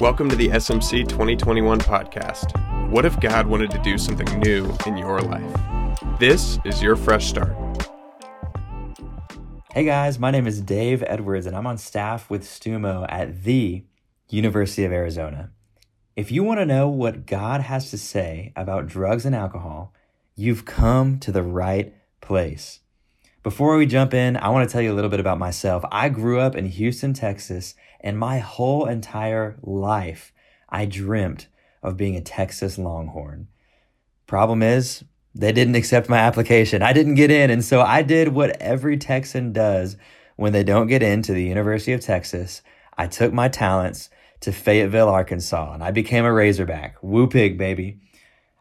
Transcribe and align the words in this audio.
Welcome 0.00 0.30
to 0.30 0.36
the 0.36 0.48
SMC 0.48 1.06
2021 1.06 1.78
podcast. 1.80 2.88
What 2.88 3.04
if 3.04 3.20
God 3.20 3.46
wanted 3.46 3.70
to 3.72 3.78
do 3.80 3.98
something 3.98 4.40
new 4.40 4.74
in 4.86 4.96
your 4.96 5.20
life? 5.20 5.60
This 6.18 6.58
is 6.64 6.82
your 6.82 6.96
fresh 6.96 7.28
start. 7.28 7.54
Hey 9.74 9.84
guys, 9.84 10.18
my 10.18 10.30
name 10.30 10.46
is 10.46 10.62
Dave 10.62 11.04
Edwards 11.06 11.44
and 11.44 11.54
I'm 11.54 11.66
on 11.66 11.76
staff 11.76 12.30
with 12.30 12.44
Stumo 12.44 13.04
at 13.10 13.44
the 13.44 13.84
University 14.30 14.84
of 14.84 14.92
Arizona. 14.92 15.50
If 16.16 16.32
you 16.32 16.44
want 16.44 16.60
to 16.60 16.66
know 16.66 16.88
what 16.88 17.26
God 17.26 17.60
has 17.60 17.90
to 17.90 17.98
say 17.98 18.54
about 18.56 18.86
drugs 18.86 19.26
and 19.26 19.34
alcohol, 19.34 19.92
you've 20.34 20.64
come 20.64 21.18
to 21.18 21.30
the 21.30 21.42
right 21.42 21.92
place. 22.22 22.80
Before 23.42 23.78
we 23.78 23.86
jump 23.86 24.12
in, 24.12 24.36
I 24.36 24.50
want 24.50 24.68
to 24.68 24.72
tell 24.72 24.82
you 24.82 24.92
a 24.92 24.94
little 24.94 25.08
bit 25.08 25.18
about 25.18 25.38
myself. 25.38 25.82
I 25.90 26.10
grew 26.10 26.40
up 26.40 26.54
in 26.54 26.66
Houston, 26.66 27.14
Texas, 27.14 27.74
and 27.98 28.18
my 28.18 28.38
whole 28.38 28.84
entire 28.84 29.56
life, 29.62 30.30
I 30.68 30.84
dreamt 30.84 31.46
of 31.82 31.96
being 31.96 32.16
a 32.16 32.20
Texas 32.20 32.76
Longhorn. 32.76 33.48
Problem 34.26 34.62
is, 34.62 35.04
they 35.34 35.52
didn't 35.52 35.74
accept 35.74 36.10
my 36.10 36.18
application. 36.18 36.82
I 36.82 36.92
didn't 36.92 37.14
get 37.14 37.30
in. 37.30 37.48
And 37.48 37.64
so 37.64 37.80
I 37.80 38.02
did 38.02 38.28
what 38.28 38.60
every 38.60 38.98
Texan 38.98 39.54
does 39.54 39.96
when 40.36 40.52
they 40.52 40.62
don't 40.62 40.88
get 40.88 41.02
into 41.02 41.32
the 41.32 41.44
University 41.44 41.94
of 41.94 42.02
Texas. 42.02 42.60
I 42.98 43.06
took 43.06 43.32
my 43.32 43.48
talents 43.48 44.10
to 44.40 44.52
Fayetteville, 44.52 45.08
Arkansas, 45.08 45.72
and 45.72 45.82
I 45.82 45.92
became 45.92 46.26
a 46.26 46.32
Razorback. 46.32 46.96
Woo 47.02 47.26
pig, 47.26 47.56
baby. 47.56 48.00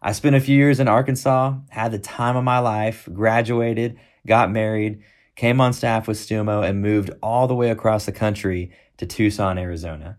I 0.02 0.14
spent 0.14 0.38
a 0.38 0.39
few 0.39 0.55
years 0.55 0.80
in 0.80 0.88
Arkansas, 0.88 1.55
had 1.67 1.91
the 1.91 2.00
time 2.00 2.38
of 2.38 2.45
my 2.45 2.59
life, 2.59 3.09
graduated, 3.11 3.98
got 4.29 4.51
married, 4.51 5.01
came 5.35 5.59
on 5.59 5.73
staff 5.73 6.07
with 6.07 6.17
Stumo, 6.17 6.65
and 6.65 6.81
moved 6.81 7.09
all 7.21 7.47
the 7.47 7.55
way 7.55 7.69
across 7.69 8.05
the 8.05 8.13
country 8.13 8.71
to 8.97 9.05
Tucson, 9.05 9.58
Arizona. 9.58 10.17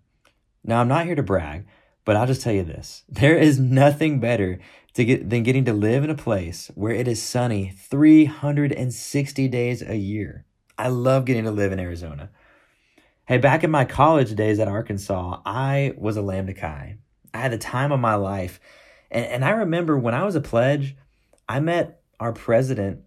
Now, 0.62 0.80
I'm 0.80 0.88
not 0.88 1.06
here 1.06 1.14
to 1.14 1.22
brag, 1.22 1.66
but 2.04 2.16
I'll 2.16 2.26
just 2.26 2.42
tell 2.42 2.52
you 2.52 2.64
this 2.64 3.04
there 3.08 3.38
is 3.38 3.58
nothing 3.58 4.20
better 4.20 4.58
to 4.94 5.04
get, 5.04 5.30
than 5.30 5.44
getting 5.44 5.64
to 5.64 5.72
live 5.72 6.04
in 6.04 6.10
a 6.10 6.14
place 6.14 6.70
where 6.74 6.92
it 6.92 7.08
is 7.08 7.22
sunny 7.22 7.70
360 7.70 9.48
days 9.48 9.82
a 9.82 9.96
year. 9.96 10.44
I 10.76 10.88
love 10.88 11.24
getting 11.24 11.44
to 11.44 11.50
live 11.50 11.72
in 11.72 11.80
Arizona. 11.80 12.30
Hey, 13.26 13.38
back 13.38 13.62
in 13.62 13.70
my 13.70 13.84
college 13.84 14.34
days 14.34 14.58
at 14.58 14.66
Arkansas, 14.66 15.40
I 15.46 15.94
was 15.96 16.16
a 16.16 16.22
Lambda 16.22 16.54
Chi. 16.54 16.96
I 17.32 17.38
had 17.38 17.52
the 17.52 17.58
time 17.58 17.92
of 17.92 18.00
my 18.00 18.16
life. 18.16 18.58
And, 19.10 19.24
and 19.26 19.44
I 19.44 19.50
remember 19.50 19.96
when 19.96 20.14
I 20.14 20.24
was 20.24 20.34
a 20.34 20.40
pledge, 20.40 20.96
I 21.48 21.60
met 21.60 22.02
our 22.18 22.32
president 22.32 23.02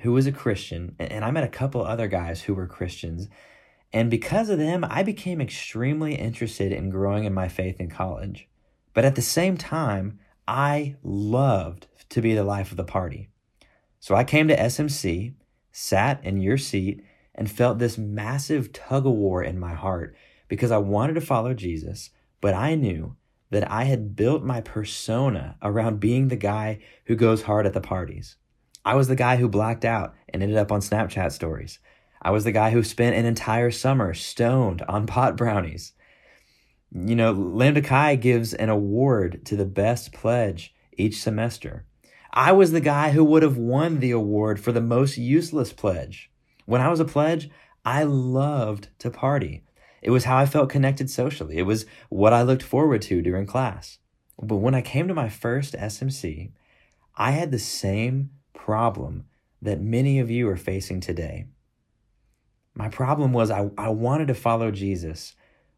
who 0.00 0.12
was 0.12 0.26
a 0.26 0.32
Christian, 0.32 0.96
and 0.98 1.24
I 1.24 1.30
met 1.30 1.44
a 1.44 1.48
couple 1.48 1.84
other 1.84 2.08
guys 2.08 2.42
who 2.42 2.54
were 2.54 2.66
Christians. 2.66 3.28
And 3.92 4.10
because 4.10 4.48
of 4.48 4.58
them, 4.58 4.84
I 4.88 5.02
became 5.02 5.40
extremely 5.40 6.14
interested 6.14 6.72
in 6.72 6.90
growing 6.90 7.24
in 7.24 7.34
my 7.34 7.48
faith 7.48 7.80
in 7.80 7.90
college. 7.90 8.48
But 8.94 9.04
at 9.04 9.14
the 9.14 9.22
same 9.22 9.56
time, 9.56 10.18
I 10.46 10.96
loved 11.02 11.86
to 12.10 12.20
be 12.20 12.34
the 12.34 12.44
life 12.44 12.70
of 12.70 12.76
the 12.76 12.84
party. 12.84 13.28
So 13.98 14.14
I 14.14 14.24
came 14.24 14.48
to 14.48 14.56
SMC, 14.56 15.34
sat 15.70 16.24
in 16.24 16.40
your 16.40 16.58
seat, 16.58 17.04
and 17.34 17.50
felt 17.50 17.78
this 17.78 17.98
massive 17.98 18.72
tug 18.72 19.06
of 19.06 19.12
war 19.12 19.42
in 19.42 19.58
my 19.58 19.74
heart 19.74 20.16
because 20.48 20.70
I 20.70 20.78
wanted 20.78 21.14
to 21.14 21.20
follow 21.20 21.54
Jesus, 21.54 22.10
but 22.40 22.54
I 22.54 22.74
knew 22.74 23.16
that 23.50 23.70
I 23.70 23.84
had 23.84 24.16
built 24.16 24.42
my 24.42 24.60
persona 24.60 25.56
around 25.62 26.00
being 26.00 26.28
the 26.28 26.36
guy 26.36 26.80
who 27.04 27.16
goes 27.16 27.42
hard 27.42 27.66
at 27.66 27.74
the 27.74 27.80
parties. 27.80 28.36
I 28.84 28.94
was 28.94 29.08
the 29.08 29.16
guy 29.16 29.36
who 29.36 29.48
blacked 29.48 29.84
out 29.84 30.14
and 30.28 30.42
ended 30.42 30.58
up 30.58 30.72
on 30.72 30.80
Snapchat 30.80 31.32
stories. 31.32 31.78
I 32.22 32.30
was 32.30 32.44
the 32.44 32.52
guy 32.52 32.70
who 32.70 32.82
spent 32.82 33.16
an 33.16 33.24
entire 33.24 33.70
summer 33.70 34.14
stoned 34.14 34.82
on 34.82 35.06
pot 35.06 35.36
brownies. 35.36 35.92
You 36.92 37.14
know, 37.14 37.32
Lambda 37.32 37.82
Chi 37.82 38.16
gives 38.16 38.52
an 38.52 38.68
award 38.68 39.44
to 39.46 39.56
the 39.56 39.64
best 39.64 40.12
pledge 40.12 40.74
each 40.96 41.20
semester. 41.22 41.86
I 42.32 42.52
was 42.52 42.72
the 42.72 42.80
guy 42.80 43.10
who 43.10 43.24
would 43.24 43.42
have 43.42 43.56
won 43.56 44.00
the 44.00 44.10
award 44.12 44.60
for 44.60 44.72
the 44.72 44.80
most 44.80 45.16
useless 45.16 45.72
pledge. 45.72 46.30
When 46.66 46.80
I 46.80 46.88
was 46.88 47.00
a 47.00 47.04
pledge, 47.04 47.50
I 47.84 48.04
loved 48.04 48.88
to 49.00 49.10
party. 49.10 49.64
It 50.02 50.10
was 50.10 50.24
how 50.24 50.36
I 50.36 50.46
felt 50.46 50.70
connected 50.70 51.10
socially. 51.10 51.58
It 51.58 51.62
was 51.62 51.86
what 52.08 52.32
I 52.32 52.42
looked 52.42 52.62
forward 52.62 53.02
to 53.02 53.20
during 53.20 53.46
class. 53.46 53.98
But 54.40 54.56
when 54.56 54.74
I 54.74 54.80
came 54.80 55.08
to 55.08 55.14
my 55.14 55.28
first 55.28 55.74
SMC, 55.74 56.52
I 57.16 57.32
had 57.32 57.50
the 57.50 57.58
same 57.58 58.30
problem 58.64 59.24
that 59.62 59.80
many 59.80 60.18
of 60.18 60.30
you 60.30 60.48
are 60.48 60.56
facing 60.56 61.00
today. 61.00 61.46
My 62.74 62.88
problem 62.88 63.32
was 63.32 63.50
I, 63.50 63.70
I 63.76 63.88
wanted 63.88 64.28
to 64.28 64.34
follow 64.34 64.70
Jesus, 64.70 65.34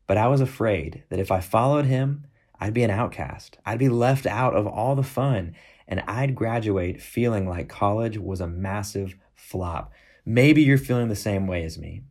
but 0.07 0.17
I 0.17 0.29
was 0.29 0.41
afraid 0.41 1.05
that 1.09 1.19
if 1.19 1.31
I 1.31 1.41
followed 1.41 1.87
him, 1.87 2.27
I'd 2.61 2.75
be 2.75 2.83
an 2.83 2.91
outcast. 2.91 3.59
I'd 3.65 3.79
be 3.79 3.89
left 3.89 4.27
out 4.27 4.55
of 4.55 4.67
all 4.67 4.95
the 4.95 5.03
fun, 5.03 5.55
and 5.89 6.03
I'd 6.07 6.35
graduate 6.35 7.01
feeling 7.01 7.49
like 7.49 7.69
college 7.69 8.19
was 8.19 8.41
a 8.41 8.47
massive 8.47 9.17
flop. 9.35 9.93
Maybe 10.25 10.63
you're 10.63 10.79
feeling 10.79 11.09
the 11.09 11.17
same 11.17 11.47
way 11.47 11.65
as 11.65 11.79
me. 11.79 12.03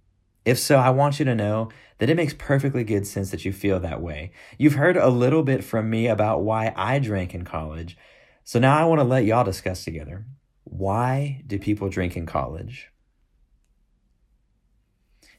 If 0.43 0.57
so, 0.57 0.77
I 0.77 0.89
want 0.89 1.19
you 1.19 1.25
to 1.25 1.35
know 1.35 1.69
that 1.99 2.09
it 2.09 2.17
makes 2.17 2.33
perfectly 2.33 2.83
good 2.83 3.05
sense 3.05 3.29
that 3.31 3.45
you 3.45 3.53
feel 3.53 3.79
that 3.79 4.01
way. 4.01 4.31
You've 4.57 4.73
heard 4.73 4.97
a 4.97 5.09
little 5.09 5.43
bit 5.43 5.63
from 5.63 5.89
me 5.89 6.07
about 6.07 6.41
why 6.41 6.73
I 6.75 6.99
drank 6.99 7.35
in 7.35 7.45
college. 7.45 7.95
So 8.43 8.59
now 8.59 8.75
I 8.77 8.85
want 8.85 8.99
to 8.99 9.05
let 9.05 9.25
y'all 9.25 9.43
discuss 9.43 9.83
together. 9.83 10.25
Why 10.63 11.43
do 11.47 11.59
people 11.59 11.89
drink 11.89 12.15
in 12.15 12.25
college? 12.25 12.89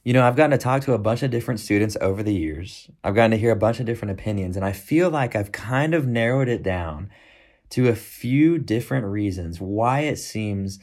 You 0.03 0.11
know, 0.11 0.25
I've 0.25 0.35
gotten 0.35 0.51
to 0.51 0.57
talk 0.57 0.81
to 0.83 0.93
a 0.93 0.97
bunch 0.97 1.23
of 1.23 1.31
different 1.31 1.61
students 1.61 1.95
over 2.01 2.23
the 2.23 2.33
years. 2.33 2.89
I've 3.03 3.15
gotten 3.15 3.31
to 3.31 3.37
hear 3.37 3.51
a 3.51 3.55
bunch 3.55 3.79
of 3.79 3.85
different 3.85 4.11
opinions, 4.11 4.57
and 4.57 4.65
I 4.65 4.73
feel 4.73 5.09
like 5.09 5.33
I've 5.33 5.53
kind 5.53 5.93
of 5.93 6.05
narrowed 6.05 6.49
it 6.49 6.61
down 6.61 7.09
to 7.69 7.87
a 7.87 7.95
few 7.95 8.59
different 8.59 9.05
reasons 9.05 9.61
why 9.61 10.01
it 10.01 10.17
seems 10.17 10.79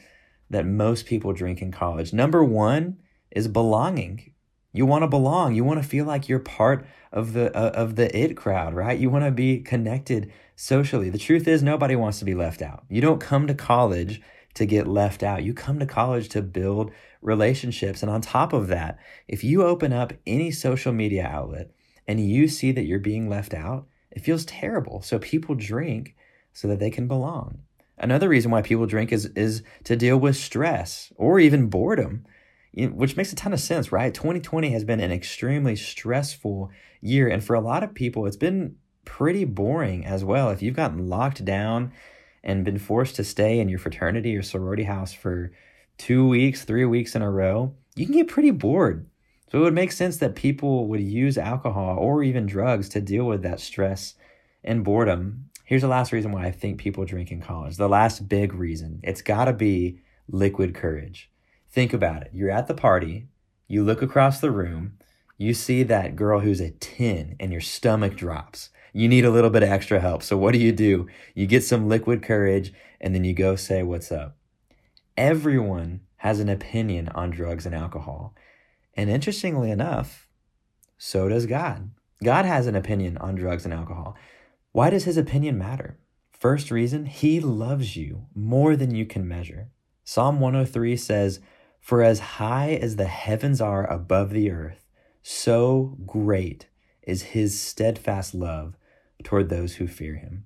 that 0.49 0.65
most 0.65 1.05
people 1.05 1.33
drink 1.33 1.61
in 1.61 1.71
college. 1.71 2.13
Number 2.13 2.43
one 2.43 2.97
is 3.29 3.47
belonging. 3.47 4.33
You 4.73 4.85
want 4.85 5.03
to 5.03 5.07
belong. 5.07 5.53
You 5.53 5.63
want 5.63 5.81
to 5.81 5.87
feel 5.87 6.05
like 6.05 6.27
you're 6.27 6.39
part 6.39 6.85
of 7.11 7.33
the 7.33 7.55
uh, 7.55 7.71
of 7.71 7.95
the 7.95 8.15
it 8.17 8.35
crowd, 8.35 8.73
right? 8.73 8.97
You 8.97 9.09
want 9.09 9.25
to 9.25 9.31
be 9.31 9.59
connected 9.59 10.31
socially. 10.55 11.09
The 11.09 11.17
truth 11.17 11.47
is 11.47 11.63
nobody 11.63 11.95
wants 11.95 12.19
to 12.19 12.25
be 12.25 12.35
left 12.35 12.61
out. 12.61 12.83
You 12.89 13.01
don't 13.01 13.21
come 13.21 13.47
to 13.47 13.53
college 13.53 14.21
to 14.53 14.65
get 14.65 14.87
left 14.87 15.23
out. 15.23 15.43
You 15.43 15.53
come 15.53 15.79
to 15.79 15.85
college 15.85 16.29
to 16.29 16.41
build 16.41 16.91
relationships. 17.21 18.01
And 18.01 18.11
on 18.11 18.21
top 18.21 18.53
of 18.53 18.67
that, 18.67 18.99
if 19.27 19.43
you 19.43 19.63
open 19.63 19.93
up 19.93 20.13
any 20.27 20.51
social 20.51 20.91
media 20.91 21.25
outlet 21.25 21.71
and 22.07 22.19
you 22.19 22.47
see 22.47 22.71
that 22.71 22.85
you're 22.85 22.99
being 22.99 23.29
left 23.29 23.53
out, 23.53 23.87
it 24.11 24.23
feels 24.23 24.45
terrible. 24.45 25.01
So 25.01 25.19
people 25.19 25.55
drink 25.55 26.15
so 26.53 26.67
that 26.67 26.79
they 26.79 26.89
can 26.89 27.07
belong. 27.07 27.59
Another 27.97 28.27
reason 28.27 28.51
why 28.51 28.61
people 28.61 28.87
drink 28.87 29.11
is 29.11 29.27
is 29.27 29.63
to 29.83 29.95
deal 29.95 30.17
with 30.17 30.35
stress 30.35 31.13
or 31.17 31.39
even 31.39 31.67
boredom 31.67 32.25
which 32.73 33.17
makes 33.17 33.33
a 33.33 33.35
ton 33.35 33.53
of 33.53 33.59
sense, 33.59 33.91
right? 33.91 34.13
2020 34.13 34.71
has 34.71 34.83
been 34.83 35.01
an 35.01 35.11
extremely 35.11 35.75
stressful 35.75 36.71
year. 37.01 37.27
And 37.27 37.43
for 37.43 37.53
a 37.53 37.61
lot 37.61 37.83
of 37.83 37.93
people, 37.93 38.25
it's 38.25 38.37
been 38.37 38.77
pretty 39.05 39.45
boring 39.45 40.05
as 40.05 40.23
well. 40.23 40.49
If 40.49 40.61
you've 40.61 40.75
gotten 40.75 41.09
locked 41.09 41.43
down 41.45 41.91
and 42.43 42.65
been 42.65 42.79
forced 42.79 43.15
to 43.17 43.23
stay 43.23 43.59
in 43.59 43.69
your 43.69 43.79
fraternity 43.79 44.35
or 44.35 44.41
sorority 44.41 44.83
house 44.83 45.13
for 45.13 45.51
two 45.97 46.27
weeks, 46.27 46.63
three 46.63 46.85
weeks 46.85 47.15
in 47.15 47.21
a 47.21 47.29
row, 47.29 47.73
you 47.95 48.05
can 48.05 48.15
get 48.15 48.27
pretty 48.27 48.51
bored. 48.51 49.07
So 49.51 49.59
it 49.59 49.61
would 49.61 49.73
make 49.73 49.91
sense 49.91 50.17
that 50.17 50.35
people 50.35 50.87
would 50.87 51.01
use 51.01 51.37
alcohol 51.37 51.97
or 51.99 52.23
even 52.23 52.45
drugs 52.45 52.87
to 52.89 53.01
deal 53.01 53.25
with 53.25 53.43
that 53.43 53.59
stress 53.59 54.15
and 54.63 54.83
boredom. 54.83 55.49
Here's 55.65 55.81
the 55.81 55.87
last 55.87 56.11
reason 56.11 56.31
why 56.31 56.45
I 56.45 56.51
think 56.51 56.79
people 56.79 57.05
drink 57.05 57.31
in 57.31 57.41
college. 57.41 57.77
The 57.77 57.89
last 57.89 58.29
big 58.29 58.53
reason 58.53 59.01
it's 59.03 59.21
got 59.21 59.45
to 59.45 59.53
be 59.53 59.99
liquid 60.29 60.73
courage. 60.73 61.29
Think 61.69 61.93
about 61.93 62.23
it. 62.23 62.31
You're 62.33 62.49
at 62.49 62.67
the 62.67 62.73
party, 62.73 63.27
you 63.67 63.83
look 63.83 64.01
across 64.01 64.39
the 64.39 64.51
room, 64.51 64.97
you 65.37 65.53
see 65.53 65.83
that 65.83 66.15
girl 66.15 66.41
who's 66.41 66.61
a 66.61 66.71
10, 66.71 67.35
and 67.39 67.51
your 67.51 67.61
stomach 67.61 68.15
drops. 68.15 68.69
You 68.93 69.07
need 69.07 69.25
a 69.25 69.31
little 69.31 69.49
bit 69.49 69.63
of 69.63 69.69
extra 69.69 69.99
help. 69.99 70.23
So, 70.23 70.37
what 70.37 70.53
do 70.53 70.59
you 70.59 70.71
do? 70.71 71.07
You 71.33 71.47
get 71.47 71.63
some 71.63 71.87
liquid 71.87 72.23
courage 72.23 72.73
and 72.99 73.15
then 73.15 73.23
you 73.23 73.33
go 73.33 73.55
say, 73.55 73.83
What's 73.83 74.11
up? 74.11 74.37
Everyone 75.17 76.01
has 76.17 76.39
an 76.39 76.49
opinion 76.49 77.09
on 77.09 77.31
drugs 77.31 77.65
and 77.65 77.75
alcohol. 77.75 78.35
And 78.93 79.09
interestingly 79.09 79.71
enough, 79.71 80.27
so 80.97 81.29
does 81.29 81.45
God. 81.45 81.91
God 82.23 82.45
has 82.45 82.67
an 82.67 82.75
opinion 82.75 83.17
on 83.17 83.35
drugs 83.35 83.65
and 83.65 83.73
alcohol. 83.73 84.15
Why 84.71 84.89
does 84.89 85.05
his 85.05 85.17
opinion 85.17 85.57
matter? 85.57 85.97
First 86.31 86.71
reason, 86.71 87.05
he 87.05 87.39
loves 87.39 87.95
you 87.95 88.25
more 88.35 88.75
than 88.75 88.93
you 88.93 89.05
can 89.05 89.27
measure. 89.27 89.69
Psalm 90.03 90.39
103 90.39 90.97
says, 90.97 91.39
for 91.81 92.03
as 92.03 92.19
high 92.19 92.75
as 92.75 92.95
the 92.95 93.07
heavens 93.07 93.59
are 93.59 93.91
above 93.91 94.29
the 94.29 94.51
earth, 94.51 94.87
so 95.23 95.97
great 96.05 96.67
is 97.01 97.23
his 97.23 97.59
steadfast 97.59 98.35
love 98.35 98.77
toward 99.23 99.49
those 99.49 99.75
who 99.75 99.87
fear 99.87 100.15
him. 100.15 100.45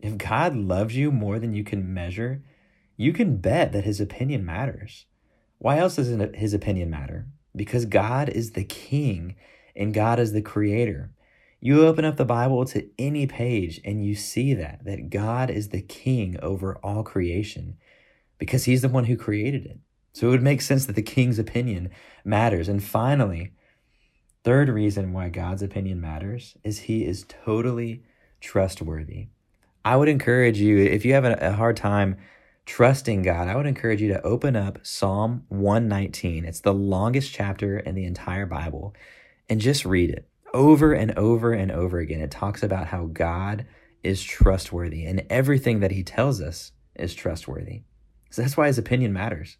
If 0.00 0.18
God 0.18 0.54
loves 0.54 0.96
you 0.96 1.10
more 1.10 1.38
than 1.38 1.54
you 1.54 1.64
can 1.64 1.92
measure, 1.92 2.42
you 2.96 3.12
can 3.12 3.36
bet 3.36 3.72
that 3.72 3.84
his 3.84 4.00
opinion 4.00 4.44
matters. 4.44 5.06
Why 5.58 5.78
else 5.78 5.96
does 5.96 6.08
his 6.34 6.54
opinion 6.54 6.90
matter? 6.90 7.26
Because 7.54 7.86
God 7.86 8.28
is 8.28 8.52
the 8.52 8.64
king 8.64 9.36
and 9.74 9.94
God 9.94 10.18
is 10.18 10.32
the 10.32 10.42
creator. 10.42 11.10
You 11.60 11.86
open 11.86 12.04
up 12.04 12.16
the 12.16 12.24
Bible 12.24 12.64
to 12.66 12.88
any 12.98 13.26
page 13.26 13.80
and 13.84 14.04
you 14.04 14.14
see 14.14 14.54
that, 14.54 14.84
that 14.84 15.10
God 15.10 15.50
is 15.50 15.70
the 15.70 15.80
king 15.80 16.36
over 16.42 16.76
all 16.82 17.02
creation 17.02 17.78
because 18.38 18.64
he's 18.64 18.82
the 18.82 18.88
one 18.88 19.04
who 19.04 19.16
created 19.16 19.64
it. 19.64 19.78
So 20.12 20.28
it 20.28 20.30
would 20.30 20.42
make 20.42 20.62
sense 20.62 20.86
that 20.86 20.96
the 20.96 21.02
king's 21.02 21.38
opinion 21.38 21.90
matters. 22.24 22.68
And 22.68 22.82
finally, 22.82 23.52
third 24.46 24.68
reason 24.68 25.12
why 25.12 25.28
God's 25.28 25.60
opinion 25.60 26.00
matters 26.00 26.56
is 26.62 26.78
he 26.78 27.04
is 27.04 27.26
totally 27.44 28.04
trustworthy. 28.40 29.26
I 29.84 29.96
would 29.96 30.08
encourage 30.08 30.60
you, 30.60 30.78
if 30.78 31.04
you 31.04 31.14
have 31.14 31.24
a 31.24 31.50
hard 31.50 31.76
time 31.76 32.16
trusting 32.64 33.22
God, 33.22 33.48
I 33.48 33.56
would 33.56 33.66
encourage 33.66 34.00
you 34.00 34.06
to 34.12 34.22
open 34.22 34.54
up 34.54 34.78
Psalm 34.86 35.42
119. 35.48 36.44
It's 36.44 36.60
the 36.60 36.72
longest 36.72 37.32
chapter 37.32 37.80
in 37.80 37.96
the 37.96 38.04
entire 38.04 38.46
Bible, 38.46 38.94
and 39.48 39.60
just 39.60 39.84
read 39.84 40.10
it 40.10 40.28
over 40.54 40.92
and 40.92 41.18
over 41.18 41.52
and 41.52 41.72
over 41.72 41.98
again. 41.98 42.20
It 42.20 42.30
talks 42.30 42.62
about 42.62 42.86
how 42.86 43.06
God 43.06 43.66
is 44.04 44.22
trustworthy, 44.22 45.06
and 45.06 45.26
everything 45.28 45.80
that 45.80 45.90
he 45.90 46.04
tells 46.04 46.40
us 46.40 46.70
is 46.94 47.16
trustworthy. 47.16 47.82
So 48.30 48.42
that's 48.42 48.56
why 48.56 48.68
his 48.68 48.78
opinion 48.78 49.12
matters. 49.12 49.56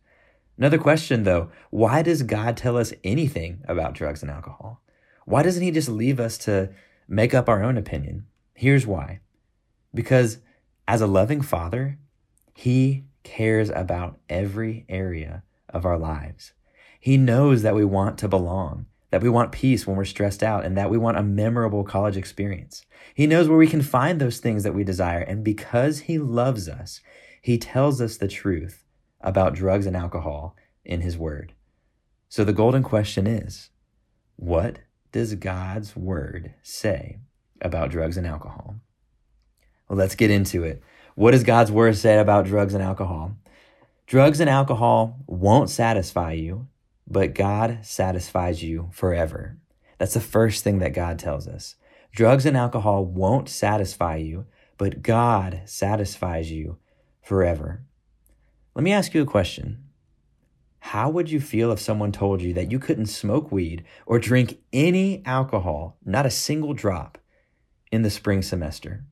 Another 0.58 0.78
question 0.78 1.24
though, 1.24 1.50
why 1.70 2.02
does 2.02 2.22
God 2.22 2.56
tell 2.56 2.76
us 2.76 2.92
anything 3.04 3.62
about 3.68 3.94
drugs 3.94 4.22
and 4.22 4.30
alcohol? 4.30 4.82
Why 5.24 5.42
doesn't 5.42 5.62
he 5.62 5.70
just 5.70 5.88
leave 5.88 6.20
us 6.20 6.38
to 6.38 6.70
make 7.08 7.34
up 7.34 7.48
our 7.48 7.62
own 7.62 7.76
opinion? 7.76 8.26
Here's 8.54 8.86
why. 8.86 9.20
Because 9.92 10.38
as 10.88 11.00
a 11.00 11.06
loving 11.06 11.42
father, 11.42 11.98
he 12.54 13.04
cares 13.22 13.70
about 13.70 14.18
every 14.28 14.86
area 14.88 15.42
of 15.68 15.84
our 15.84 15.98
lives. 15.98 16.52
He 16.98 17.16
knows 17.16 17.62
that 17.62 17.74
we 17.74 17.84
want 17.84 18.18
to 18.18 18.28
belong, 18.28 18.86
that 19.10 19.22
we 19.22 19.28
want 19.28 19.52
peace 19.52 19.86
when 19.86 19.96
we're 19.96 20.04
stressed 20.04 20.42
out, 20.42 20.64
and 20.64 20.76
that 20.76 20.90
we 20.90 20.96
want 20.96 21.18
a 21.18 21.22
memorable 21.22 21.84
college 21.84 22.16
experience. 22.16 22.84
He 23.14 23.26
knows 23.26 23.48
where 23.48 23.58
we 23.58 23.66
can 23.66 23.82
find 23.82 24.20
those 24.20 24.38
things 24.38 24.62
that 24.62 24.74
we 24.74 24.84
desire. 24.84 25.20
And 25.20 25.44
because 25.44 26.00
he 26.00 26.18
loves 26.18 26.68
us, 26.68 27.00
he 27.42 27.58
tells 27.58 28.00
us 28.00 28.16
the 28.16 28.28
truth 28.28 28.85
about 29.26 29.54
drugs 29.54 29.86
and 29.86 29.96
alcohol 29.96 30.56
in 30.84 31.00
his 31.02 31.18
word. 31.18 31.52
So 32.28 32.44
the 32.44 32.52
golden 32.52 32.82
question 32.84 33.26
is 33.26 33.70
what 34.36 34.78
does 35.10 35.34
God's 35.34 35.96
word 35.96 36.54
say 36.62 37.18
about 37.60 37.90
drugs 37.90 38.16
and 38.16 38.26
alcohol? 38.26 38.76
Well, 39.88 39.98
let's 39.98 40.14
get 40.14 40.30
into 40.30 40.62
it. 40.62 40.80
What 41.16 41.32
does 41.32 41.42
God's 41.42 41.72
word 41.72 41.96
say 41.96 42.18
about 42.18 42.46
drugs 42.46 42.72
and 42.72 42.82
alcohol? 42.82 43.36
Drugs 44.06 44.38
and 44.38 44.48
alcohol 44.48 45.18
won't 45.26 45.70
satisfy 45.70 46.32
you, 46.32 46.68
but 47.08 47.34
God 47.34 47.80
satisfies 47.82 48.62
you 48.62 48.90
forever. 48.92 49.58
That's 49.98 50.14
the 50.14 50.20
first 50.20 50.62
thing 50.62 50.78
that 50.78 50.94
God 50.94 51.18
tells 51.18 51.48
us. 51.48 51.74
Drugs 52.12 52.46
and 52.46 52.56
alcohol 52.56 53.04
won't 53.04 53.48
satisfy 53.48 54.16
you, 54.16 54.46
but 54.78 55.02
God 55.02 55.62
satisfies 55.64 56.52
you 56.52 56.78
forever. 57.22 57.82
Let 58.76 58.82
me 58.82 58.92
ask 58.92 59.14
you 59.14 59.22
a 59.22 59.24
question. 59.24 59.84
How 60.80 61.08
would 61.08 61.30
you 61.30 61.40
feel 61.40 61.72
if 61.72 61.80
someone 61.80 62.12
told 62.12 62.42
you 62.42 62.52
that 62.52 62.70
you 62.70 62.78
couldn't 62.78 63.06
smoke 63.06 63.50
weed 63.50 63.86
or 64.04 64.18
drink 64.18 64.58
any 64.70 65.24
alcohol, 65.24 65.96
not 66.04 66.26
a 66.26 66.30
single 66.30 66.74
drop, 66.74 67.16
in 67.90 68.02
the 68.02 68.10
spring 68.10 68.42
semester? 68.42 69.06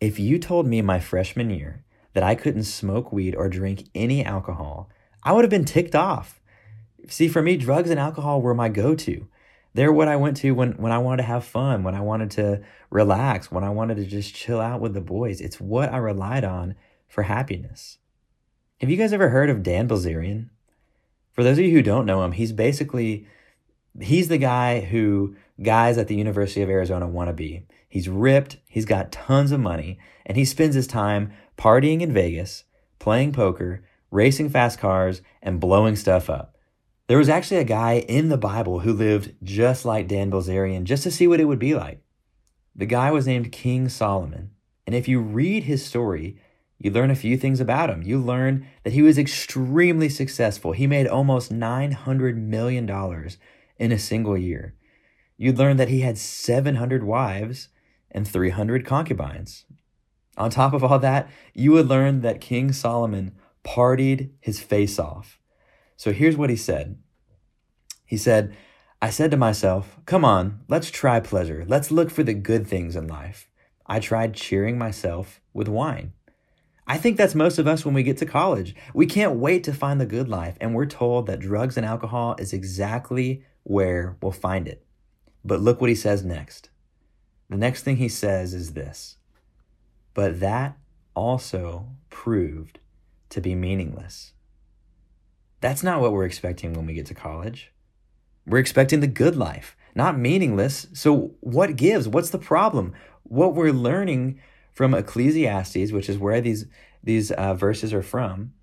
If 0.00 0.20
you 0.20 0.38
told 0.38 0.68
me 0.68 0.82
my 0.82 1.00
freshman 1.00 1.50
year 1.50 1.84
that 2.12 2.22
I 2.22 2.36
couldn't 2.36 2.62
smoke 2.62 3.12
weed 3.12 3.34
or 3.34 3.48
drink 3.48 3.88
any 3.92 4.24
alcohol, 4.24 4.88
I 5.24 5.32
would 5.32 5.42
have 5.42 5.50
been 5.50 5.64
ticked 5.64 5.96
off. 5.96 6.40
See, 7.08 7.26
for 7.26 7.42
me, 7.42 7.56
drugs 7.56 7.90
and 7.90 7.98
alcohol 7.98 8.40
were 8.40 8.54
my 8.54 8.68
go 8.68 8.94
to. 8.94 9.26
They're 9.74 9.92
what 9.92 10.06
I 10.06 10.14
went 10.14 10.36
to 10.36 10.52
when, 10.52 10.74
when 10.74 10.92
I 10.92 10.98
wanted 10.98 11.22
to 11.22 11.28
have 11.28 11.44
fun, 11.44 11.82
when 11.82 11.96
I 11.96 12.02
wanted 12.02 12.30
to 12.32 12.62
relax, 12.88 13.50
when 13.50 13.64
I 13.64 13.70
wanted 13.70 13.96
to 13.96 14.04
just 14.04 14.32
chill 14.32 14.60
out 14.60 14.80
with 14.80 14.94
the 14.94 15.00
boys. 15.00 15.40
It's 15.40 15.60
what 15.60 15.92
I 15.92 15.96
relied 15.96 16.44
on 16.44 16.76
for 17.08 17.24
happiness. 17.24 17.96
Have 18.80 18.88
you 18.88 18.96
guys 18.96 19.12
ever 19.12 19.28
heard 19.28 19.50
of 19.50 19.62
Dan 19.62 19.86
Bilzerian? 19.86 20.48
For 21.32 21.44
those 21.44 21.58
of 21.58 21.64
you 21.66 21.70
who 21.72 21.82
don't 21.82 22.06
know 22.06 22.22
him, 22.22 22.32
he's 22.32 22.50
basically 22.50 23.26
he's 24.00 24.28
the 24.28 24.38
guy 24.38 24.80
who 24.80 25.36
guys 25.62 25.98
at 25.98 26.08
the 26.08 26.14
University 26.14 26.62
of 26.62 26.70
Arizona 26.70 27.06
want 27.06 27.28
to 27.28 27.34
be. 27.34 27.66
He's 27.90 28.08
ripped, 28.08 28.56
he's 28.70 28.86
got 28.86 29.12
tons 29.12 29.52
of 29.52 29.60
money, 29.60 29.98
and 30.24 30.38
he 30.38 30.46
spends 30.46 30.74
his 30.74 30.86
time 30.86 31.30
partying 31.58 32.00
in 32.00 32.14
Vegas, 32.14 32.64
playing 32.98 33.32
poker, 33.32 33.84
racing 34.10 34.48
fast 34.48 34.78
cars, 34.78 35.20
and 35.42 35.60
blowing 35.60 35.94
stuff 35.94 36.30
up. 36.30 36.56
There 37.06 37.18
was 37.18 37.28
actually 37.28 37.58
a 37.58 37.64
guy 37.64 37.98
in 38.08 38.30
the 38.30 38.38
Bible 38.38 38.78
who 38.80 38.94
lived 38.94 39.34
just 39.42 39.84
like 39.84 40.08
Dan 40.08 40.30
Bilzerian 40.30 40.84
just 40.84 41.02
to 41.02 41.10
see 41.10 41.26
what 41.26 41.40
it 41.40 41.44
would 41.44 41.58
be 41.58 41.74
like. 41.74 42.00
The 42.74 42.86
guy 42.86 43.10
was 43.10 43.26
named 43.26 43.52
King 43.52 43.90
Solomon. 43.90 44.52
And 44.86 44.96
if 44.96 45.06
you 45.06 45.20
read 45.20 45.64
his 45.64 45.84
story, 45.84 46.38
you 46.82 46.90
learn 46.90 47.10
a 47.10 47.14
few 47.14 47.36
things 47.36 47.60
about 47.60 47.90
him. 47.90 48.02
You 48.02 48.18
learn 48.18 48.66
that 48.84 48.94
he 48.94 49.02
was 49.02 49.18
extremely 49.18 50.08
successful. 50.08 50.72
He 50.72 50.86
made 50.86 51.06
almost 51.06 51.52
$900 51.52 52.36
million 52.36 52.88
in 53.78 53.92
a 53.92 53.98
single 53.98 54.38
year. 54.38 54.74
You'd 55.36 55.58
learn 55.58 55.76
that 55.76 55.90
he 55.90 56.00
had 56.00 56.16
700 56.16 57.04
wives 57.04 57.68
and 58.10 58.26
300 58.26 58.86
concubines. 58.86 59.66
On 60.38 60.48
top 60.48 60.72
of 60.72 60.82
all 60.82 60.98
that, 60.98 61.28
you 61.52 61.72
would 61.72 61.86
learn 61.86 62.22
that 62.22 62.40
King 62.40 62.72
Solomon 62.72 63.32
partied 63.62 64.30
his 64.40 64.58
face 64.58 64.98
off. 64.98 65.38
So 65.98 66.12
here's 66.12 66.36
what 66.36 66.48
he 66.48 66.56
said 66.56 66.98
He 68.06 68.16
said, 68.16 68.56
I 69.02 69.10
said 69.10 69.30
to 69.32 69.36
myself, 69.36 69.98
Come 70.06 70.24
on, 70.24 70.60
let's 70.66 70.90
try 70.90 71.20
pleasure. 71.20 71.66
Let's 71.68 71.90
look 71.90 72.10
for 72.10 72.22
the 72.22 72.32
good 72.32 72.66
things 72.66 72.96
in 72.96 73.06
life. 73.06 73.50
I 73.86 74.00
tried 74.00 74.32
cheering 74.32 74.78
myself 74.78 75.42
with 75.52 75.68
wine. 75.68 76.12
I 76.86 76.96
think 76.96 77.16
that's 77.16 77.34
most 77.34 77.58
of 77.58 77.66
us 77.66 77.84
when 77.84 77.94
we 77.94 78.02
get 78.02 78.18
to 78.18 78.26
college. 78.26 78.74
We 78.94 79.06
can't 79.06 79.36
wait 79.36 79.64
to 79.64 79.72
find 79.72 80.00
the 80.00 80.06
good 80.06 80.28
life, 80.28 80.56
and 80.60 80.74
we're 80.74 80.86
told 80.86 81.26
that 81.26 81.40
drugs 81.40 81.76
and 81.76 81.86
alcohol 81.86 82.36
is 82.38 82.52
exactly 82.52 83.44
where 83.62 84.16
we'll 84.20 84.32
find 84.32 84.66
it. 84.66 84.84
But 85.44 85.60
look 85.60 85.80
what 85.80 85.90
he 85.90 85.96
says 85.96 86.24
next. 86.24 86.70
The 87.48 87.56
next 87.56 87.82
thing 87.82 87.96
he 87.96 88.08
says 88.08 88.54
is 88.54 88.72
this 88.72 89.16
But 90.14 90.40
that 90.40 90.78
also 91.14 91.88
proved 92.08 92.78
to 93.30 93.40
be 93.40 93.54
meaningless. 93.54 94.32
That's 95.60 95.82
not 95.82 96.00
what 96.00 96.12
we're 96.12 96.24
expecting 96.24 96.72
when 96.72 96.86
we 96.86 96.94
get 96.94 97.06
to 97.06 97.14
college. 97.14 97.72
We're 98.46 98.58
expecting 98.58 99.00
the 99.00 99.06
good 99.06 99.36
life, 99.36 99.76
not 99.94 100.18
meaningless. 100.18 100.86
So, 100.92 101.34
what 101.40 101.76
gives? 101.76 102.08
What's 102.08 102.30
the 102.30 102.38
problem? 102.38 102.94
What 103.22 103.54
we're 103.54 103.72
learning 103.72 104.40
from 104.80 104.94
Ecclesiastes, 104.94 105.92
which 105.92 106.08
is 106.08 106.16
where 106.16 106.40
these, 106.40 106.64
these 107.04 107.30
uh, 107.32 107.52
verses 107.52 107.92
are 107.92 108.02
from, 108.02 108.54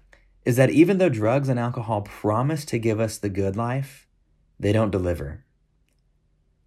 is 0.45 0.55
that 0.55 0.71
even 0.71 0.97
though 0.97 1.09
drugs 1.09 1.47
and 1.47 1.59
alcohol 1.59 2.01
promise 2.01 2.65
to 2.65 2.79
give 2.79 2.99
us 2.99 3.19
the 3.19 3.29
good 3.29 3.55
life, 3.55 4.07
they 4.59 4.73
don't 4.73 4.89
deliver. 4.89 5.45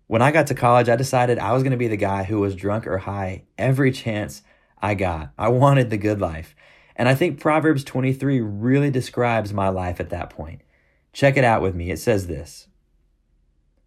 When 0.06 0.22
I 0.22 0.30
got 0.30 0.46
to 0.46 0.54
college, 0.54 0.88
I 0.88 0.94
decided 0.94 1.40
I 1.40 1.52
was 1.52 1.64
going 1.64 1.72
to 1.72 1.76
be 1.76 1.88
the 1.88 1.96
guy 1.96 2.22
who 2.22 2.38
was 2.38 2.54
drunk 2.54 2.86
or 2.86 2.98
high 2.98 3.42
every 3.58 3.90
chance 3.90 4.44
I 4.80 4.94
got. 4.94 5.32
I 5.36 5.48
wanted 5.48 5.90
the 5.90 5.98
good 5.98 6.20
life. 6.20 6.54
And 6.94 7.08
I 7.08 7.16
think 7.16 7.40
Proverbs 7.40 7.82
23 7.82 8.40
really 8.40 8.92
describes 8.92 9.52
my 9.52 9.68
life 9.68 9.98
at 9.98 10.10
that 10.10 10.30
point. 10.30 10.60
Check 11.12 11.36
it 11.36 11.42
out 11.42 11.60
with 11.60 11.74
me. 11.74 11.90
It 11.90 11.98
says 11.98 12.28
this 12.28 12.68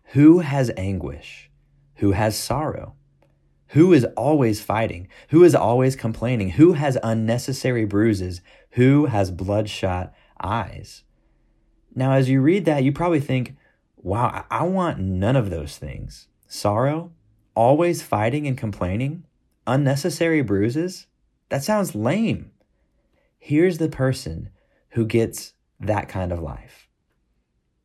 Who 0.07 0.39
has 0.39 0.71
anguish? 0.75 1.49
Who 1.99 2.11
has 2.11 2.37
sorrow? 2.37 2.95
Who 3.73 3.91
is 3.91 4.05
always 4.15 4.61
fighting? 4.61 5.07
Who 5.29 5.43
is 5.43 5.55
always 5.55 5.95
complaining? 5.95 6.51
Who 6.51 6.73
has 6.73 6.95
unnecessary 7.01 7.85
bruises? 7.85 8.39
Who 8.71 9.07
has 9.07 9.31
bloodshot 9.31 10.13
eyes? 10.39 11.01
Now, 11.95 12.11
as 12.11 12.29
you 12.29 12.39
read 12.39 12.65
that, 12.65 12.83
you 12.83 12.91
probably 12.91 13.19
think, 13.19 13.55
wow, 13.97 14.45
I 14.51 14.63
want 14.65 14.99
none 14.99 15.35
of 15.35 15.49
those 15.49 15.77
things. 15.77 16.27
Sorrow, 16.47 17.13
always 17.55 18.03
fighting 18.03 18.45
and 18.45 18.55
complaining, 18.55 19.25
unnecessary 19.65 20.43
bruises. 20.43 21.07
That 21.49 21.63
sounds 21.63 21.95
lame. 21.95 22.51
Here's 23.39 23.79
the 23.79 23.89
person 23.89 24.49
who 24.89 25.03
gets 25.03 25.53
that 25.79 26.07
kind 26.07 26.31
of 26.31 26.43
life. 26.43 26.87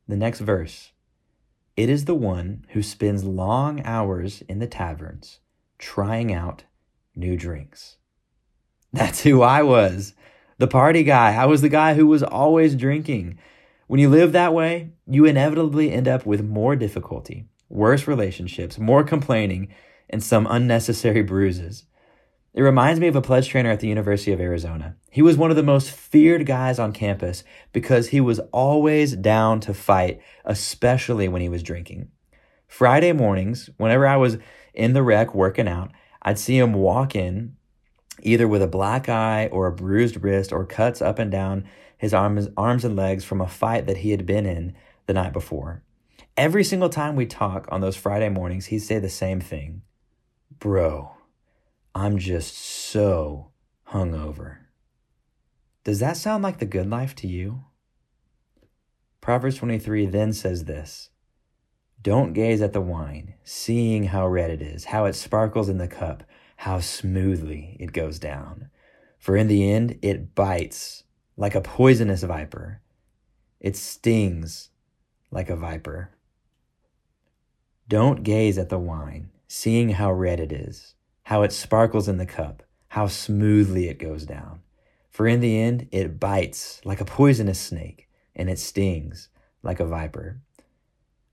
The 0.07 0.17
next 0.17 0.41
verse 0.41 0.93
It 1.79 1.89
is 1.89 2.05
the 2.05 2.15
one 2.15 2.67
who 2.73 2.83
spends 2.83 3.25
long 3.25 3.81
hours 3.87 4.43
in 4.51 4.59
the 4.59 4.67
taverns 4.67 5.41
trying 5.79 6.33
out 6.33 6.65
new 7.15 7.37
drinks. 7.37 7.97
That's 8.93 9.23
who 9.23 9.43
I 9.43 9.63
was. 9.63 10.15
The 10.59 10.67
party 10.67 11.05
guy. 11.05 11.35
I 11.35 11.47
was 11.47 11.61
the 11.61 11.69
guy 11.69 11.95
who 11.95 12.07
was 12.07 12.23
always 12.23 12.75
drinking. 12.75 13.39
When 13.87 14.01
you 14.01 14.09
live 14.09 14.33
that 14.33 14.55
way, 14.55 14.91
you 15.07 15.25
inevitably 15.25 15.93
end 15.93 16.09
up 16.09 16.27
with 16.27 16.45
more 16.45 16.77
difficulty, 16.77 17.47
worse 17.69 18.07
relationships, 18.07 18.79
more 18.79 19.05
complaining, 19.05 19.69
and 20.11 20.23
some 20.23 20.47
unnecessary 20.51 21.23
bruises. 21.23 21.85
It 22.55 22.63
reminds 22.63 22.99
me 22.99 23.07
of 23.07 23.15
a 23.15 23.23
pledge 23.23 23.49
trainer 23.49 23.71
at 23.71 23.81
the 23.81 23.89
University 23.89 24.33
of 24.33 24.41
Arizona. 24.41 24.97
He 25.11 25.23
was 25.23 25.37
one 25.37 25.51
of 25.51 25.57
the 25.57 25.63
most 25.63 25.91
feared 25.91 26.45
guys 26.45 26.79
on 26.79 26.93
campus 26.93 27.45
because 27.73 28.09
he 28.09 28.21
was 28.21 28.41
always 28.53 29.15
down 29.15 29.61
to 29.61 29.75
fight, 29.75 30.21
especially 30.45 31.29
when 31.29 31.43
he 31.43 31.49
was 31.49 31.63
drinking. 31.63 32.09
Friday 32.67 33.13
mornings, 33.13 33.71
whenever 33.77 34.07
I 34.07 34.17
was 34.17 34.39
in 34.79 34.93
the 34.93 35.03
rec 35.03 35.35
working 35.35 35.69
out, 35.69 35.91
I'd 36.23 36.39
see 36.39 36.59
him 36.59 36.73
walk 36.73 37.15
in 37.15 37.57
either 38.23 38.49
with 38.49 38.63
a 38.63 38.69
black 38.69 39.09
eye 39.09 39.49
or 39.53 39.67
a 39.67 39.73
bruised 39.73 40.23
wrist 40.23 40.53
or 40.53 40.65
cuts 40.65 41.01
up 41.01 41.19
and 41.19 41.31
down 41.31 41.65
his 41.97 42.15
arms, 42.15 42.49
arms 42.57 42.85
and 42.85 42.97
legs 42.97 43.25
from 43.25 43.41
a 43.41 43.49
fight 43.49 43.87
that 43.87 43.99
he 43.99 44.11
had 44.11 44.27
been 44.27 44.47
in 44.47 44.75
the 45.07 45.13
night 45.13 45.33
before. 45.33 45.83
Every 46.37 46.65
single 46.65 46.89
time 46.89 47.17
we 47.17 47.27
talk 47.27 47.67
on 47.71 47.81
those 47.81 47.97
Friday 47.97 48.29
mornings, 48.29 48.67
he'd 48.67 48.81
say 48.81 48.99
the 48.99 49.09
same 49.09 49.41
thing 49.41 49.83
Bro, 50.59 51.13
I'm 51.95 52.19
just 52.19 52.57
so 52.57 53.51
hungover. 53.89 54.59
Does 55.85 56.01
that 56.01 56.17
sound 56.17 56.43
like 56.43 56.59
the 56.59 56.67
good 56.67 56.89
life 56.89 57.15
to 57.17 57.27
you? 57.27 57.65
Proverbs 59.21 59.57
23 59.57 60.07
then 60.07 60.33
says 60.33 60.65
this 60.65 61.11
Don't 62.01 62.33
gaze 62.33 62.63
at 62.63 62.73
the 62.73 62.81
wine, 62.81 63.35
seeing 63.43 64.05
how 64.05 64.29
red 64.29 64.51
it 64.51 64.63
is, 64.63 64.87
how 64.87 65.07
it 65.07 65.15
sparkles 65.15 65.69
in 65.69 65.79
the 65.79 65.89
cup, 65.89 66.23
how 66.57 66.79
smoothly 66.79 67.77
it 67.81 67.93
goes 67.93 68.19
down. 68.19 68.71
For 69.19 69.37
in 69.37 69.49
the 69.49 69.69
end, 69.71 69.99
it 70.01 70.35
bites 70.35 71.05
like 71.37 71.55
a 71.55 71.61
poisonous 71.61 72.23
viper, 72.23 72.81
it 73.61 73.77
stings 73.77 74.71
like 75.31 75.51
a 75.51 75.57
viper. 75.57 76.11
Don't 77.89 78.23
gaze 78.23 78.59
at 78.59 78.69
the 78.69 78.79
wine, 78.79 79.31
seeing 79.49 79.91
how 79.91 80.13
red 80.13 80.39
it 80.39 80.53
is, 80.53 80.95
how 81.25 81.43
it 81.43 81.53
sparkles 81.53 82.07
in 82.07 82.19
the 82.19 82.27
cup, 82.27 82.63
how 82.89 83.09
smoothly 83.09 83.89
it 83.89 83.99
goes 83.99 84.25
down. 84.25 84.61
For 85.11 85.27
in 85.27 85.41
the 85.41 85.59
end, 85.59 85.89
it 85.91 86.21
bites 86.21 86.81
like 86.85 87.01
a 87.01 87.05
poisonous 87.05 87.59
snake, 87.59 88.09
and 88.37 88.49
it 88.49 88.59
stings 88.59 89.31
like 89.63 89.81
a 89.81 89.87
viper. 89.87 90.41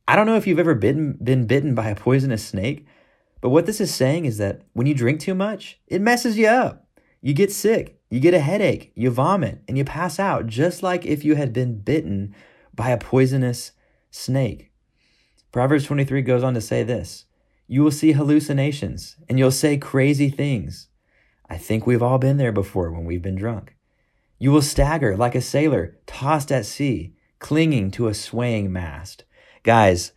I 0.08 0.16
don't 0.16 0.28
know 0.28 0.36
if 0.36 0.46
you've 0.46 0.60
ever 0.60 0.76
been, 0.76 1.14
been 1.24 1.48
bitten 1.48 1.74
by 1.74 1.90
a 1.90 1.96
poisonous 1.96 2.46
snake, 2.46 2.86
but 3.42 3.50
what 3.50 3.66
this 3.66 3.82
is 3.82 3.94
saying 3.94 4.26
is 4.26 4.38
that 4.38 4.62
when 4.74 4.88
you 4.88 4.94
drink 4.94 5.20
too 5.20 5.36
much, 5.36 5.80
it 5.88 6.02
messes 6.02 6.38
you 6.38 6.48
up. 6.48 6.88
You 7.22 7.34
get 7.34 7.52
sick, 7.52 8.00
you 8.10 8.20
get 8.20 8.36
a 8.36 8.40
headache, 8.40 8.92
you 8.96 9.10
vomit, 9.10 9.64
and 9.68 9.78
you 9.78 9.84
pass 9.84 10.20
out, 10.20 10.48
just 10.48 10.84
like 10.84 11.06
if 11.06 11.26
you 11.26 11.36
had 11.36 11.54
been 11.54 11.80
bitten 11.80 12.36
by 12.74 12.90
a 12.90 12.98
poisonous 12.98 13.72
snake. 14.12 14.72
Proverbs 15.52 15.86
23 15.86 16.22
goes 16.22 16.44
on 16.44 16.54
to 16.54 16.62
say 16.62 16.84
this 16.84 17.26
You 17.68 17.82
will 17.84 17.92
see 17.92 18.12
hallucinations 18.12 19.16
and 19.28 19.40
you'll 19.40 19.52
say 19.52 19.78
crazy 19.78 20.30
things. 20.30 20.90
I 21.50 21.58
think 21.58 21.86
we've 21.86 22.04
all 22.04 22.18
been 22.18 22.38
there 22.38 22.52
before 22.52 22.92
when 22.92 23.06
we've 23.06 23.22
been 23.22 23.36
drunk. 23.36 23.76
You 24.38 24.52
will 24.52 24.62
stagger 24.62 25.16
like 25.16 25.34
a 25.34 25.42
sailor 25.42 25.98
tossed 26.06 26.52
at 26.52 26.66
sea, 26.66 27.16
clinging 27.40 27.92
to 27.92 28.08
a 28.08 28.14
swaying 28.14 28.72
mast. 28.72 29.24
Guys, 29.66 30.12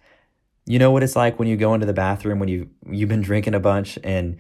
you 0.67 0.79
know 0.79 0.91
what 0.91 1.03
it's 1.03 1.17
like 1.17 1.39
when 1.39 1.49
you 1.49 1.57
go 1.57 1.73
into 1.73 1.87
the 1.87 1.95
bathroom 1.95 2.39
when 2.39 2.51
you 2.51 2.69
you've 2.87 3.09
been 3.09 3.23
drinking 3.23 3.55
a 3.55 3.61
bunch 3.61 3.99
and 4.05 4.37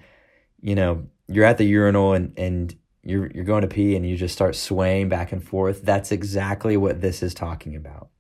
you 0.60 0.74
know 0.74 1.08
you're 1.28 1.46
at 1.46 1.56
the 1.56 1.64
urinal 1.64 2.12
and 2.12 2.38
and 2.38 2.76
you're 3.02 3.30
you're 3.34 3.46
going 3.46 3.62
to 3.62 3.68
pee 3.68 3.96
and 3.96 4.06
you 4.06 4.18
just 4.18 4.34
start 4.34 4.54
swaying 4.54 5.08
back 5.08 5.32
and 5.32 5.42
forth. 5.42 5.80
That's 5.80 6.12
exactly 6.12 6.76
what 6.76 7.00
this 7.00 7.22
is 7.22 7.32
talking 7.32 7.74
about. 7.74 8.10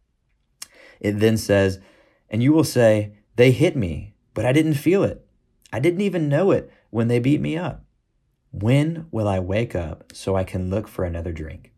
It 0.98 1.20
then 1.20 1.36
says, 1.36 1.78
and 2.30 2.42
you 2.42 2.54
will 2.54 2.64
say, 2.64 3.12
They 3.36 3.50
hit 3.50 3.76
me, 3.76 4.14
but 4.32 4.46
I 4.46 4.52
didn't 4.52 4.74
feel 4.74 5.04
it. 5.04 5.26
I 5.70 5.80
didn't 5.80 6.00
even 6.00 6.30
know 6.30 6.52
it 6.52 6.72
when 6.88 7.08
they 7.08 7.18
beat 7.18 7.42
me 7.42 7.58
up. 7.58 7.84
When 8.50 9.08
will 9.10 9.28
I 9.28 9.40
wake 9.40 9.74
up 9.74 10.04
so 10.14 10.36
I 10.36 10.44
can 10.44 10.70
look 10.70 10.88
for 10.88 11.04
another 11.04 11.32
drink? 11.32 11.74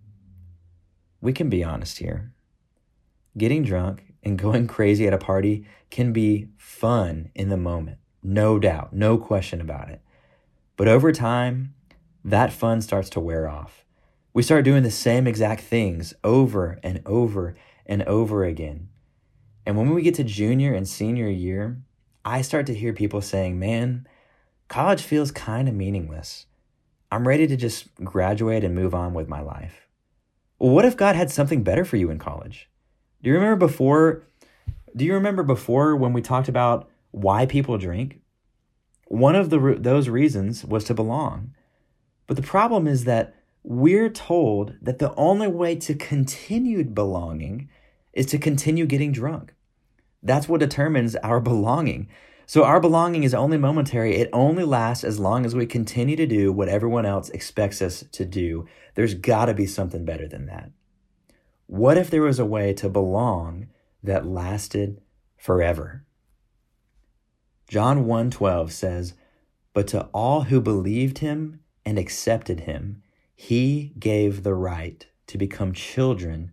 We 1.21 1.33
can 1.33 1.49
be 1.49 1.65
honest 1.65 1.99
here. 1.99 2.33
Getting 3.37 3.65
drunk 3.65 4.10
and 4.23 4.39
going 4.39 4.67
crazy 4.67 5.07
at 5.07 5.15
a 5.15 5.19
party 5.19 5.67
can 5.91 6.13
be 6.13 6.49
fun 6.57 7.31
in 7.35 7.49
the 7.49 7.57
moment, 7.57 7.99
no 8.23 8.59
doubt, 8.59 8.93
no 8.93 9.19
question 9.19 9.61
about 9.61 9.89
it. 9.89 10.01
But 10.77 10.89
over 10.89 11.13
time, 11.13 11.75
that 12.25 12.53
fun 12.53 12.81
starts 12.81 13.11
to 13.11 13.21
wear 13.21 13.49
off. 13.49 13.85
We 14.33 14.43
start 14.43 14.65
doing 14.65 14.83
the 14.83 14.91
same 14.91 15.27
exact 15.27 15.63
things 15.63 16.15
over 16.23 16.79
and 16.83 17.03
over 17.05 17.57
and 17.87 18.03
over 18.05 18.45
again. 18.45 18.89
And 19.67 19.77
when 19.77 19.93
we 19.93 20.03
get 20.03 20.15
to 20.17 20.25
junior 20.25 20.73
and 20.73 20.89
senior 20.89 21.29
year, 21.29 21.83
I 22.25 22.43
start 22.43 22.67
to 22.67 22.75
hear 22.75 22.93
people 22.93 23.21
saying, 23.21 23.59
man, 23.59 24.07
college 24.69 25.03
feels 25.03 25.33
kind 25.33 25.69
of 25.69 25.75
meaningless. 25.75 26.47
I'm 27.11 27.27
ready 27.27 27.47
to 27.49 27.57
just 27.57 27.93
graduate 27.97 28.63
and 28.63 28.75
move 28.75 28.95
on 28.95 29.15
with 29.15 29.29
my 29.29 29.41
life. 29.41 29.89
Well, 30.59 30.73
what 30.73 30.85
if 30.85 30.97
God 30.97 31.17
had 31.17 31.31
something 31.31 31.65
better 31.65 31.85
for 31.85 31.97
you 31.97 32.11
in 32.11 32.19
college? 32.19 32.70
Do 33.23 33.29
you 33.29 33.35
remember 33.35 33.67
before? 33.67 34.23
Do 34.97 35.05
you 35.05 35.15
remember 35.15 35.43
before 35.43 35.95
when 35.97 36.13
we 36.13 36.23
talked 36.23 36.49
about 36.49 36.89
why 37.11 37.47
people 37.47 37.79
drink? 37.79 38.21
One 39.07 39.37
of 39.37 39.51
the 39.51 39.77
those 39.79 40.09
reasons 40.09 40.65
was 40.65 40.85
to 40.85 40.95
belong. 40.95 41.55
But 42.27 42.37
the 42.37 42.43
problem 42.43 42.87
is 42.87 43.05
that 43.05 43.35
we're 43.63 44.09
told 44.09 44.75
that 44.81 44.99
the 44.99 45.15
only 45.17 45.49
way 45.49 45.75
to 45.77 45.95
continued 45.95 46.95
belonging 46.95 47.69
is 48.13 48.27
to 48.27 48.39
continue 48.39 48.87
getting 48.87 49.13
drunk. 49.13 49.55
That's 50.23 50.49
what 50.49 50.61
determines 50.61 51.17
our 51.17 51.41
belonging. 51.53 52.09
So 52.47 52.65
our 52.65 52.81
belonging 52.81 53.23
is 53.23 53.35
only 53.35 53.59
momentary. 53.59 54.17
It 54.17 54.29
only 54.33 54.65
lasts 54.65 55.05
as 55.05 55.21
long 55.21 55.47
as 55.47 55.55
we 55.55 55.67
continue 55.67 56.17
to 56.17 56.27
do 56.27 56.53
what 56.53 56.69
everyone 56.69 57.07
else 57.07 57.29
expects 57.31 57.81
us 57.81 58.05
to 58.11 58.25
do. 58.25 58.67
There's 58.97 59.15
got 59.15 59.45
to 59.45 59.55
be 59.55 59.67
something 59.67 60.05
better 60.05 60.27
than 60.27 60.47
that. 60.47 60.73
What 61.71 61.97
if 61.97 62.11
there 62.11 62.23
was 62.23 62.41
a 62.41 62.45
way 62.45 62.75
to 62.75 62.89
belong 62.89 63.69
that 64.03 64.27
lasted 64.27 65.01
forever? 65.37 66.05
John 67.69 68.07
1:12 68.07 68.73
says, 68.73 69.15
"But 69.73 69.87
to 69.87 70.07
all 70.07 70.43
who 70.43 70.61
believed 70.61 71.19
him 71.19 71.61
and 71.87 71.97
accepted 71.97 72.63
him, 72.63 73.05
he 73.37 73.95
gave 74.01 74.43
the 74.43 74.57
right 74.57 75.07
to 75.29 75.39
become 75.39 75.73
children 75.73 76.51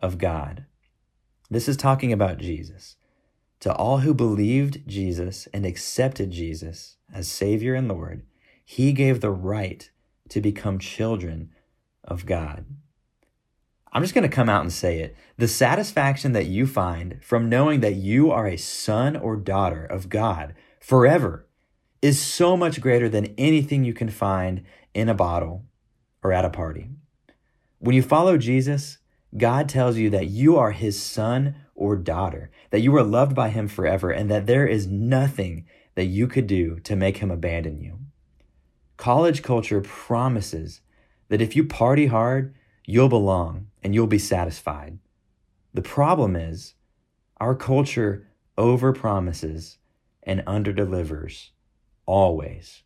of 0.00 0.18
God." 0.18 0.66
This 1.48 1.66
is 1.66 1.78
talking 1.78 2.12
about 2.12 2.36
Jesus. 2.36 2.96
To 3.60 3.74
all 3.74 4.00
who 4.00 4.12
believed 4.12 4.86
Jesus 4.86 5.46
and 5.54 5.64
accepted 5.64 6.30
Jesus 6.30 6.98
as 7.10 7.26
Savior 7.26 7.74
and 7.74 7.88
Lord, 7.88 8.26
He 8.66 8.92
gave 8.92 9.22
the 9.22 9.30
right 9.30 9.90
to 10.28 10.42
become 10.42 10.78
children 10.78 11.54
of 12.04 12.26
God. 12.26 12.66
I'm 13.92 14.02
just 14.02 14.14
going 14.14 14.28
to 14.28 14.34
come 14.34 14.48
out 14.48 14.62
and 14.62 14.72
say 14.72 15.00
it. 15.00 15.16
The 15.36 15.48
satisfaction 15.48 16.32
that 16.32 16.46
you 16.46 16.66
find 16.66 17.18
from 17.22 17.48
knowing 17.48 17.80
that 17.80 17.94
you 17.94 18.30
are 18.30 18.46
a 18.46 18.56
son 18.56 19.16
or 19.16 19.36
daughter 19.36 19.84
of 19.84 20.08
God 20.08 20.54
forever 20.80 21.46
is 22.02 22.20
so 22.20 22.56
much 22.56 22.80
greater 22.80 23.08
than 23.08 23.34
anything 23.38 23.84
you 23.84 23.94
can 23.94 24.08
find 24.08 24.64
in 24.94 25.08
a 25.08 25.14
bottle 25.14 25.64
or 26.22 26.32
at 26.32 26.44
a 26.44 26.50
party. 26.50 26.90
When 27.78 27.94
you 27.94 28.02
follow 28.02 28.36
Jesus, 28.36 28.98
God 29.36 29.68
tells 29.68 29.96
you 29.96 30.10
that 30.10 30.28
you 30.28 30.56
are 30.56 30.72
his 30.72 31.00
son 31.00 31.56
or 31.74 31.96
daughter, 31.96 32.50
that 32.70 32.80
you 32.80 32.94
are 32.96 33.02
loved 33.02 33.34
by 33.34 33.50
him 33.50 33.68
forever, 33.68 34.10
and 34.10 34.30
that 34.30 34.46
there 34.46 34.66
is 34.66 34.86
nothing 34.86 35.66
that 35.94 36.06
you 36.06 36.26
could 36.26 36.46
do 36.46 36.78
to 36.80 36.96
make 36.96 37.18
him 37.18 37.30
abandon 37.30 37.78
you. 37.78 37.98
College 38.96 39.42
culture 39.42 39.80
promises 39.80 40.80
that 41.28 41.42
if 41.42 41.54
you 41.54 41.64
party 41.64 42.06
hard, 42.06 42.54
you'll 42.90 43.10
belong 43.10 43.66
and 43.82 43.94
you'll 43.94 44.06
be 44.06 44.18
satisfied. 44.18 44.98
The 45.74 45.82
problem 45.82 46.34
is, 46.34 46.72
our 47.36 47.54
culture 47.54 48.26
overpromises 48.56 49.76
and 50.22 50.40
underdelivers 50.46 51.50
always. 52.06 52.84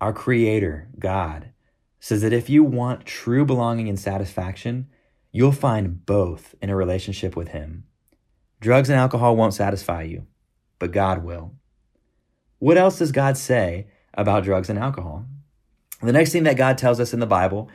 Our 0.00 0.12
Creator, 0.12 0.88
God, 0.98 1.52
says 2.00 2.22
that 2.22 2.32
if 2.32 2.50
you 2.50 2.64
want 2.64 3.06
true 3.06 3.44
belonging 3.44 3.88
and 3.88 3.98
satisfaction, 3.98 4.88
you'll 5.30 5.52
find 5.52 6.04
both 6.04 6.56
in 6.60 6.68
a 6.68 6.74
relationship 6.74 7.36
with 7.36 7.48
Him. 7.48 7.84
Drugs 8.60 8.90
and 8.90 8.98
alcohol 8.98 9.36
won't 9.36 9.54
satisfy 9.54 10.02
you, 10.02 10.26
but 10.80 10.90
God 10.90 11.22
will. 11.22 11.54
What 12.58 12.76
else 12.76 12.98
does 12.98 13.12
God 13.12 13.36
say 13.36 13.86
about 14.14 14.42
drugs 14.42 14.68
and 14.68 14.80
alcohol? 14.80 15.26
The 16.02 16.12
next 16.12 16.32
thing 16.32 16.42
that 16.42 16.56
God 16.56 16.76
tells 16.76 16.98
us 16.98 17.14
in 17.14 17.20
the 17.20 17.26
Bible 17.26 17.70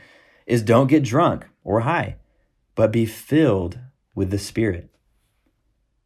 is 0.48 0.64
don't 0.64 0.88
get 0.88 1.04
drunk 1.04 1.46
or 1.64 1.82
high, 1.82 2.16
but 2.74 2.92
be 2.92 3.06
filled 3.06 3.78
with 4.16 4.32
the 4.32 4.40
Spirit. 4.40 4.90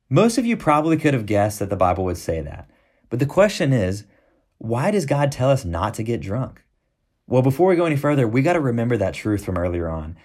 Most 0.09 0.37
of 0.37 0.45
you 0.45 0.57
probably 0.57 0.97
could 0.97 1.13
have 1.13 1.25
guessed 1.25 1.59
that 1.59 1.69
the 1.69 1.77
Bible 1.77 2.03
would 2.03 2.17
say 2.17 2.41
that. 2.41 2.69
But 3.09 3.19
the 3.19 3.25
question 3.25 3.71
is, 3.71 4.03
why 4.57 4.91
does 4.91 5.05
God 5.05 5.31
tell 5.31 5.49
us 5.49 5.63
not 5.63 5.93
to 5.93 6.03
get 6.03 6.19
drunk? 6.19 6.65
Well, 7.27 7.41
before 7.41 7.69
we 7.69 7.77
go 7.77 7.85
any 7.85 7.95
further, 7.95 8.27
we 8.27 8.41
got 8.41 8.53
to 8.53 8.59
remember 8.59 8.97
that 8.97 9.13
truth 9.13 9.45
from 9.45 9.57
earlier 9.57 9.87
on 9.87 10.17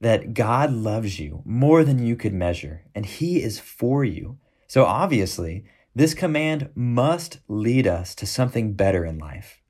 that 0.00 0.32
God 0.34 0.72
loves 0.72 1.20
you 1.20 1.42
more 1.44 1.84
than 1.84 2.04
you 2.04 2.16
could 2.16 2.32
measure, 2.32 2.84
and 2.94 3.04
He 3.04 3.42
is 3.42 3.58
for 3.58 4.04
you. 4.04 4.38
So 4.66 4.84
obviously, 4.84 5.64
this 5.94 6.14
command 6.14 6.70
must 6.74 7.38
lead 7.48 7.86
us 7.86 8.14
to 8.16 8.26
something 8.26 8.72
better 8.72 9.04
in 9.04 9.18
life. 9.18 9.62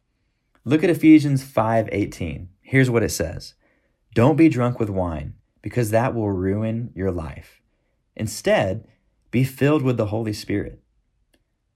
Look 0.64 0.82
at 0.82 0.90
Ephesians 0.90 1.42
5:18. 1.42 2.48
Here's 2.62 2.90
what 2.90 3.02
it 3.02 3.10
says. 3.10 3.54
Don't 4.14 4.36
be 4.36 4.48
drunk 4.48 4.78
with 4.78 4.88
wine, 4.88 5.34
because 5.60 5.90
that 5.90 6.14
will 6.14 6.30
ruin 6.30 6.92
your 6.94 7.10
life. 7.10 7.60
Instead, 8.14 8.86
be 9.32 9.42
filled 9.42 9.82
with 9.82 9.96
the 9.96 10.06
Holy 10.06 10.32
Spirit. 10.32 10.80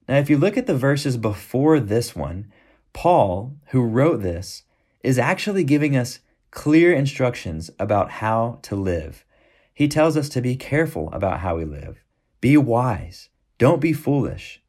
Now, 0.07 0.17
if 0.17 0.29
you 0.29 0.37
look 0.37 0.57
at 0.57 0.65
the 0.65 0.77
verses 0.77 1.17
before 1.17 1.81
this 1.81 2.15
one, 2.15 2.51
Paul, 2.93 3.57
who 3.67 3.83
wrote 3.83 4.21
this, 4.21 4.63
is 5.03 5.19
actually 5.19 5.65
giving 5.65 5.97
us 5.97 6.19
clear 6.51 6.93
instructions 6.93 7.69
about 7.77 8.09
how 8.09 8.59
to 8.63 8.75
live. 8.75 9.25
He 9.73 9.87
tells 9.87 10.15
us 10.17 10.29
to 10.29 10.41
be 10.41 10.55
careful 10.55 11.11
about 11.11 11.41
how 11.41 11.57
we 11.57 11.65
live, 11.65 12.03
be 12.41 12.55
wise, 12.55 13.29
don't 13.57 13.81
be 13.81 13.93
foolish, 13.93 14.61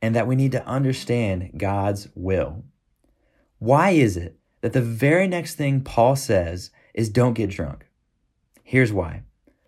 and 0.00 0.16
that 0.16 0.26
we 0.26 0.36
need 0.36 0.52
to 0.52 0.66
understand 0.66 1.52
God's 1.58 2.08
will. 2.14 2.64
Why 3.58 3.90
is 3.90 4.16
it 4.16 4.38
that 4.62 4.72
the 4.72 4.82
very 4.82 5.28
next 5.28 5.54
thing 5.56 5.82
Paul 5.82 6.16
says 6.16 6.70
is 6.94 7.08
don't 7.10 7.34
get 7.34 7.50
drunk? 7.50 7.86
Here's 8.62 8.92
why. 8.92 9.24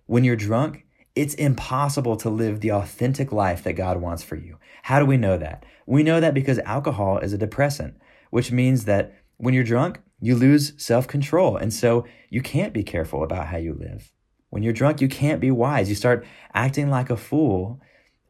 When 0.07 0.25
you're 0.25 0.37
drunk, 0.37 0.87
it's 1.15 1.35
impossible 1.35 2.17
to 2.19 2.31
live 2.31 2.61
the 2.61 2.73
authentic 2.73 3.33
life 3.33 3.63
that 3.65 3.73
God 3.73 4.01
wants 4.01 4.23
for 4.23 4.37
you. 4.37 4.59
How 4.83 4.99
do 5.01 5.07
we 5.07 5.17
know 5.17 5.37
that? 5.37 5.65
We 5.87 6.03
know 6.03 6.21
that 6.21 6.35
because 6.35 6.59
alcohol 6.61 7.19
is 7.19 7.33
a 7.33 7.39
depressant, 7.39 7.97
which 8.31 8.53
means 8.53 8.85
that 8.85 9.15
when 9.39 9.55
you're 9.55 9.65
drunk, 9.65 10.01
you 10.21 10.37
lose 10.37 10.73
self 10.77 11.09
control. 11.09 11.57
And 11.57 11.73
so 11.73 12.07
you 12.31 12.41
can't 12.41 12.73
be 12.73 12.83
careful 12.83 13.23
about 13.23 13.49
how 13.49 13.57
you 13.57 13.75
live. 13.75 14.13
When 14.51 14.63
you're 14.63 14.73
drunk, 14.73 15.01
you 15.01 15.09
can't 15.09 15.41
be 15.41 15.51
wise. 15.51 15.89
You 15.89 15.95
start 15.95 16.27
acting 16.55 16.91
like 16.91 17.11
a 17.11 17.17
fool. 17.17 17.81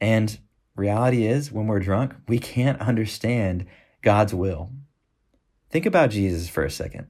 And 0.00 0.38
reality 0.74 1.26
is, 1.26 1.52
when 1.52 1.66
we're 1.66 1.80
drunk, 1.80 2.14
we 2.28 2.38
can't 2.38 2.80
understand 2.80 3.66
God's 4.02 4.34
will. 4.34 4.70
Think 5.70 5.86
about 5.86 6.10
Jesus 6.10 6.48
for 6.48 6.64
a 6.64 6.70
second. 6.70 7.08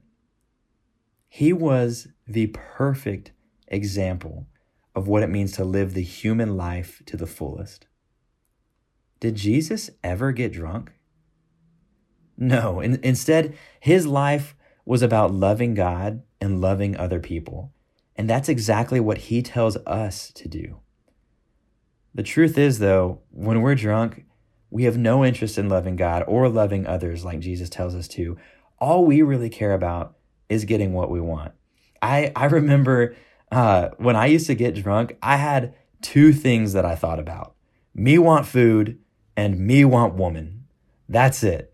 He 1.27 1.53
was 1.53 2.07
the 2.27 2.47
perfect 2.47 3.31
example 3.67 4.47
of 4.95 5.07
what 5.07 5.23
it 5.23 5.29
means 5.29 5.51
to 5.53 5.63
live 5.63 5.93
the 5.93 6.01
human 6.01 6.57
life 6.57 7.01
to 7.05 7.17
the 7.17 7.27
fullest. 7.27 7.85
Did 9.19 9.35
Jesus 9.35 9.89
ever 10.03 10.31
get 10.31 10.53
drunk? 10.53 10.93
No. 12.37 12.79
In, 12.79 12.99
instead, 13.03 13.57
his 13.79 14.05
life 14.05 14.55
was 14.85 15.01
about 15.01 15.33
loving 15.33 15.73
God 15.73 16.23
and 16.39 16.61
loving 16.61 16.95
other 16.95 17.19
people. 17.19 17.73
And 18.15 18.29
that's 18.29 18.49
exactly 18.49 18.99
what 18.99 19.17
he 19.17 19.41
tells 19.41 19.77
us 19.85 20.31
to 20.33 20.47
do. 20.47 20.79
The 22.15 22.23
truth 22.23 22.57
is, 22.57 22.79
though, 22.79 23.21
when 23.31 23.61
we're 23.61 23.75
drunk, 23.75 24.25
we 24.69 24.83
have 24.83 24.97
no 24.97 25.23
interest 25.23 25.57
in 25.57 25.69
loving 25.69 25.95
God 25.95 26.23
or 26.27 26.49
loving 26.49 26.87
others 26.87 27.23
like 27.23 27.39
Jesus 27.39 27.69
tells 27.69 27.93
us 27.93 28.07
to. 28.09 28.37
All 28.79 29.05
we 29.05 29.21
really 29.21 29.49
care 29.49 29.73
about 29.73 30.16
is 30.49 30.65
getting 30.65 30.93
what 30.93 31.09
we 31.09 31.21
want. 31.21 31.53
I, 32.01 32.31
I 32.35 32.45
remember 32.45 33.15
uh, 33.51 33.89
when 33.97 34.15
I 34.15 34.27
used 34.27 34.47
to 34.47 34.55
get 34.55 34.75
drunk, 34.75 35.17
I 35.21 35.37
had 35.37 35.73
two 36.01 36.33
things 36.33 36.73
that 36.73 36.85
I 36.85 36.95
thought 36.95 37.19
about 37.19 37.53
me 37.93 38.19
want 38.19 38.45
food 38.45 38.99
and 39.35 39.59
me 39.59 39.83
want 39.83 40.13
woman. 40.13 40.65
That's 41.09 41.43
it. 41.43 41.73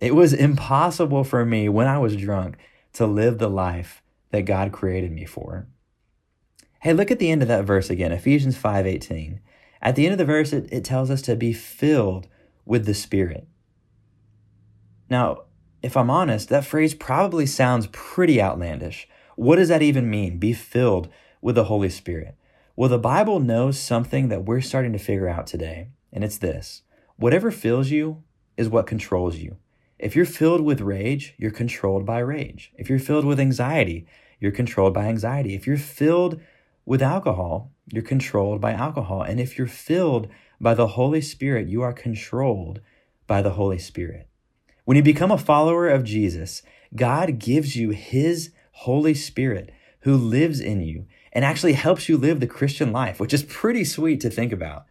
It 0.00 0.14
was 0.14 0.34
impossible 0.34 1.24
for 1.24 1.44
me 1.46 1.68
when 1.70 1.86
I 1.86 1.98
was 1.98 2.16
drunk 2.16 2.58
to 2.94 3.06
live 3.06 3.38
the 3.38 3.48
life 3.48 4.02
that 4.30 4.42
God 4.42 4.72
created 4.72 5.10
me 5.10 5.24
for. 5.24 5.66
Hey, 6.80 6.92
look 6.92 7.10
at 7.10 7.18
the 7.18 7.30
end 7.30 7.40
of 7.40 7.48
that 7.48 7.64
verse 7.64 7.88
again, 7.88 8.12
Ephesians 8.12 8.56
5:18. 8.58 9.40
At 9.80 9.96
the 9.96 10.04
end 10.04 10.12
of 10.12 10.18
the 10.18 10.24
verse, 10.24 10.52
it, 10.52 10.68
it 10.70 10.84
tells 10.84 11.10
us 11.10 11.22
to 11.22 11.36
be 11.36 11.52
filled 11.52 12.28
with 12.66 12.84
the 12.84 12.94
Spirit. 12.94 13.46
Now, 15.08 15.44
if 15.84 15.98
I'm 15.98 16.08
honest, 16.08 16.48
that 16.48 16.64
phrase 16.64 16.94
probably 16.94 17.44
sounds 17.44 17.88
pretty 17.92 18.40
outlandish. 18.40 19.06
What 19.36 19.56
does 19.56 19.68
that 19.68 19.82
even 19.82 20.08
mean? 20.08 20.38
Be 20.38 20.54
filled 20.54 21.10
with 21.42 21.56
the 21.56 21.64
Holy 21.64 21.90
Spirit. 21.90 22.36
Well, 22.74 22.88
the 22.88 22.98
Bible 22.98 23.38
knows 23.38 23.78
something 23.78 24.30
that 24.30 24.46
we're 24.46 24.62
starting 24.62 24.94
to 24.94 24.98
figure 24.98 25.28
out 25.28 25.46
today, 25.46 25.88
and 26.10 26.24
it's 26.24 26.38
this 26.38 26.82
whatever 27.16 27.50
fills 27.50 27.90
you 27.90 28.22
is 28.56 28.70
what 28.70 28.86
controls 28.86 29.36
you. 29.36 29.58
If 29.98 30.16
you're 30.16 30.24
filled 30.24 30.62
with 30.62 30.80
rage, 30.80 31.34
you're 31.36 31.50
controlled 31.50 32.06
by 32.06 32.20
rage. 32.20 32.72
If 32.76 32.88
you're 32.88 32.98
filled 32.98 33.26
with 33.26 33.38
anxiety, 33.38 34.06
you're 34.40 34.52
controlled 34.52 34.94
by 34.94 35.04
anxiety. 35.04 35.54
If 35.54 35.66
you're 35.66 35.76
filled 35.76 36.40
with 36.86 37.02
alcohol, 37.02 37.72
you're 37.92 38.02
controlled 38.02 38.60
by 38.60 38.72
alcohol. 38.72 39.20
And 39.20 39.38
if 39.38 39.58
you're 39.58 39.66
filled 39.66 40.28
by 40.58 40.72
the 40.72 40.88
Holy 40.88 41.20
Spirit, 41.20 41.68
you 41.68 41.82
are 41.82 41.92
controlled 41.92 42.80
by 43.26 43.42
the 43.42 43.50
Holy 43.50 43.78
Spirit. 43.78 44.28
When 44.84 44.96
you 44.96 45.02
become 45.02 45.30
a 45.30 45.38
follower 45.38 45.88
of 45.88 46.04
Jesus, 46.04 46.62
God 46.94 47.38
gives 47.38 47.74
you 47.74 47.90
His 47.90 48.50
Holy 48.72 49.14
Spirit 49.14 49.72
who 50.00 50.14
lives 50.14 50.60
in 50.60 50.82
you 50.82 51.06
and 51.32 51.44
actually 51.44 51.72
helps 51.72 52.08
you 52.08 52.18
live 52.18 52.40
the 52.40 52.46
Christian 52.46 52.92
life, 52.92 53.18
which 53.18 53.32
is 53.32 53.42
pretty 53.42 53.84
sweet 53.84 54.20
to 54.20 54.30
think 54.30 54.52
about. 54.52 54.84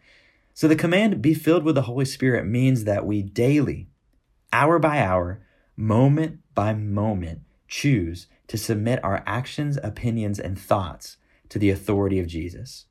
So 0.55 0.67
the 0.67 0.75
command, 0.75 1.21
be 1.21 1.33
filled 1.33 1.63
with 1.63 1.75
the 1.75 1.83
Holy 1.83 2.05
Spirit, 2.05 2.45
means 2.45 2.83
that 2.85 3.05
we 3.05 3.21
daily 3.21 3.87
hour 4.51 4.79
by 4.79 4.99
hour, 4.99 5.41
moment 5.75 6.39
by 6.55 6.73
moment, 6.73 7.41
choose 7.67 8.27
to 8.47 8.57
submit 8.57 9.03
our 9.03 9.23
actions, 9.25 9.77
opinions, 9.83 10.39
and 10.39 10.59
thoughts 10.59 11.17
to 11.49 11.59
the 11.59 11.69
authority 11.69 12.19
of 12.19 12.27
Jesus. 12.27 12.85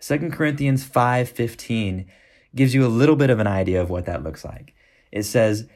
2 0.00 0.30
Corinthians 0.30 0.84
5:15 0.84 2.06
gives 2.54 2.74
you 2.74 2.84
a 2.84 2.88
little 2.88 3.16
bit 3.16 3.30
of 3.30 3.38
an 3.38 3.46
idea 3.46 3.80
of 3.80 3.90
what 3.90 4.06
that 4.06 4.22
looks 4.22 4.44
like. 4.44 4.74
It 5.12 5.24
says, 5.24 5.68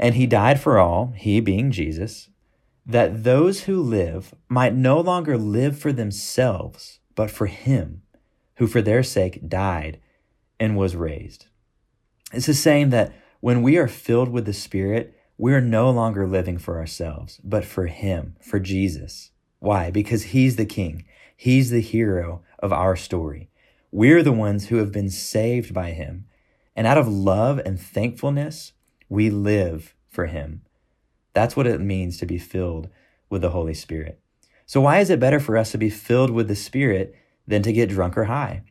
"And 0.00 0.16
he 0.16 0.26
died 0.26 0.58
for 0.58 0.78
all, 0.78 1.12
he 1.14 1.38
being 1.38 1.70
Jesus, 1.70 2.30
that 2.84 3.22
those 3.22 3.64
who 3.64 3.80
live 3.80 4.34
might 4.48 4.74
no 4.74 4.98
longer 4.98 5.38
live 5.38 5.78
for 5.78 5.92
themselves, 5.92 6.98
but 7.14 7.30
for 7.30 7.46
him 7.46 8.02
who 8.56 8.66
for 8.66 8.82
their 8.82 9.04
sake 9.04 9.48
died 9.48 10.00
and 10.58 10.76
was 10.76 10.96
raised." 10.96 11.46
This 12.32 12.48
is 12.48 12.58
saying 12.58 12.90
that 12.90 13.12
when 13.40 13.62
we 13.62 13.76
are 13.76 13.88
filled 13.88 14.28
with 14.28 14.44
the 14.44 14.52
Spirit, 14.52 15.14
we 15.36 15.54
are 15.54 15.60
no 15.60 15.90
longer 15.90 16.26
living 16.26 16.58
for 16.58 16.78
ourselves, 16.78 17.40
but 17.42 17.64
for 17.64 17.86
Him, 17.86 18.36
for 18.40 18.60
Jesus. 18.60 19.30
Why? 19.58 19.90
Because 19.90 20.24
He's 20.24 20.56
the 20.56 20.66
King. 20.66 21.04
He's 21.34 21.70
the 21.70 21.80
hero 21.80 22.42
of 22.58 22.72
our 22.72 22.94
story. 22.96 23.48
We're 23.90 24.22
the 24.22 24.32
ones 24.32 24.68
who 24.68 24.76
have 24.76 24.92
been 24.92 25.08
saved 25.08 25.72
by 25.72 25.92
Him. 25.92 26.26
And 26.76 26.86
out 26.86 26.98
of 26.98 27.08
love 27.08 27.58
and 27.64 27.80
thankfulness, 27.80 28.72
we 29.10 29.28
live 29.28 29.94
for 30.08 30.24
Him. 30.24 30.62
That's 31.34 31.54
what 31.54 31.66
it 31.66 31.80
means 31.80 32.16
to 32.18 32.26
be 32.26 32.38
filled 32.38 32.88
with 33.28 33.42
the 33.42 33.50
Holy 33.50 33.74
Spirit. 33.74 34.20
So, 34.64 34.80
why 34.80 35.00
is 35.00 35.10
it 35.10 35.20
better 35.20 35.40
for 35.40 35.58
us 35.58 35.72
to 35.72 35.78
be 35.78 35.90
filled 35.90 36.30
with 36.30 36.48
the 36.48 36.56
Spirit 36.56 37.14
than 37.46 37.62
to 37.62 37.72
get 37.72 37.90
drunk 37.90 38.16
or 38.16 38.24
high? 38.24 38.62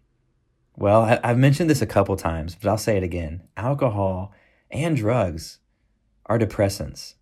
Well, 0.76 1.20
I've 1.24 1.38
mentioned 1.38 1.70
this 1.70 1.82
a 1.82 1.86
couple 1.86 2.16
times, 2.16 2.56
but 2.56 2.70
I'll 2.70 2.78
say 2.78 2.96
it 2.96 3.04
again. 3.04 3.44
Alcohol 3.58 4.34
and 4.72 4.96
drugs 4.96 5.60
are 6.26 6.40
depressants. 6.40 7.16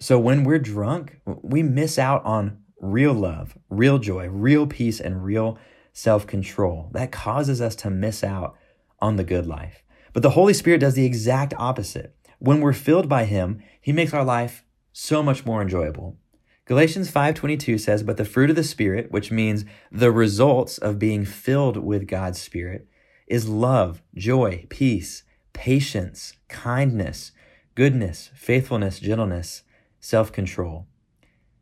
So 0.00 0.18
when 0.18 0.44
we're 0.44 0.58
drunk, 0.58 1.20
we 1.26 1.62
miss 1.62 1.98
out 1.98 2.24
on 2.24 2.58
real 2.80 3.12
love, 3.12 3.58
real 3.68 3.98
joy, 3.98 4.28
real 4.28 4.66
peace, 4.66 4.98
and 4.98 5.22
real 5.24 5.58
self 5.92 6.26
control. 6.26 6.88
That 6.92 7.12
causes 7.12 7.60
us 7.60 7.76
to 7.76 7.90
miss 7.90 8.24
out 8.24 8.56
on 8.98 9.16
the 9.16 9.24
good 9.24 9.46
life. 9.46 9.82
But 10.12 10.22
the 10.22 10.30
Holy 10.30 10.54
Spirit 10.54 10.78
does 10.80 10.94
the 10.94 11.04
exact 11.04 11.54
opposite. 11.58 12.16
When 12.42 12.60
we're 12.60 12.72
filled 12.72 13.08
by 13.08 13.24
Him, 13.26 13.62
He 13.80 13.92
makes 13.92 14.12
our 14.12 14.24
life 14.24 14.64
so 14.92 15.22
much 15.22 15.46
more 15.46 15.62
enjoyable. 15.62 16.16
Galatians 16.64 17.08
5:22 17.08 17.78
says, 17.78 18.02
"But 18.02 18.16
the 18.16 18.24
fruit 18.24 18.50
of 18.50 18.56
the 18.56 18.64
Spirit, 18.64 19.12
which 19.12 19.30
means 19.30 19.64
the 19.92 20.10
results 20.10 20.76
of 20.76 20.98
being 20.98 21.24
filled 21.24 21.76
with 21.76 22.08
God's 22.08 22.40
Spirit, 22.40 22.88
is 23.28 23.48
love, 23.48 24.02
joy, 24.16 24.66
peace, 24.70 25.22
patience, 25.52 26.34
kindness, 26.48 27.30
goodness, 27.76 28.32
faithfulness, 28.34 28.98
gentleness, 28.98 29.62
self 30.00 30.32
control. 30.32 30.88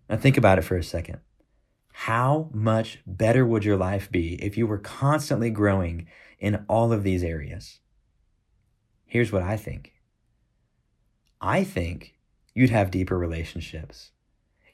Now, 0.09 0.17
think 0.17 0.39
about 0.39 0.57
it 0.57 0.63
for 0.63 0.79
a 0.79 0.83
second. 0.83 1.19
How 1.93 2.49
much 2.55 3.01
better 3.07 3.45
would 3.45 3.67
your 3.67 3.77
life 3.77 4.11
be 4.11 4.43
if 4.43 4.57
you 4.57 4.67
were 4.67 4.79
constantly 4.79 5.51
growing 5.51 6.07
in 6.39 6.65
all 6.71 6.91
of 6.91 7.03
these 7.03 7.23
areas? 7.23 7.81
Here's 9.05 9.31
what 9.31 9.43
I 9.43 9.59
think 9.59 9.93
I 11.41 11.65
think 11.65 12.15
you'd 12.55 12.71
have 12.71 12.91
deeper 12.91 13.19
relationships. 13.19 14.11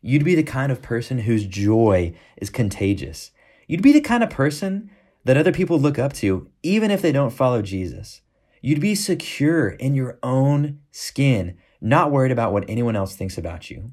You'd 0.00 0.24
be 0.24 0.34
the 0.34 0.42
kind 0.42 0.72
of 0.72 0.82
person 0.82 1.20
whose 1.20 1.46
joy 1.46 2.14
is 2.36 2.50
contagious. 2.50 3.30
You'd 3.66 3.82
be 3.82 3.92
the 3.92 4.00
kind 4.00 4.22
of 4.22 4.30
person 4.30 4.90
that 5.24 5.36
other 5.36 5.52
people 5.52 5.78
look 5.78 5.98
up 5.98 6.12
to, 6.14 6.48
even 6.62 6.90
if 6.90 7.02
they 7.02 7.12
don't 7.12 7.32
follow 7.32 7.62
Jesus. 7.62 8.20
You'd 8.60 8.80
be 8.80 8.94
secure 8.94 9.70
in 9.70 9.94
your 9.94 10.18
own 10.22 10.80
skin, 10.90 11.56
not 11.80 12.10
worried 12.10 12.32
about 12.32 12.52
what 12.52 12.64
anyone 12.68 12.96
else 12.96 13.14
thinks 13.14 13.36
about 13.36 13.70
you. 13.70 13.92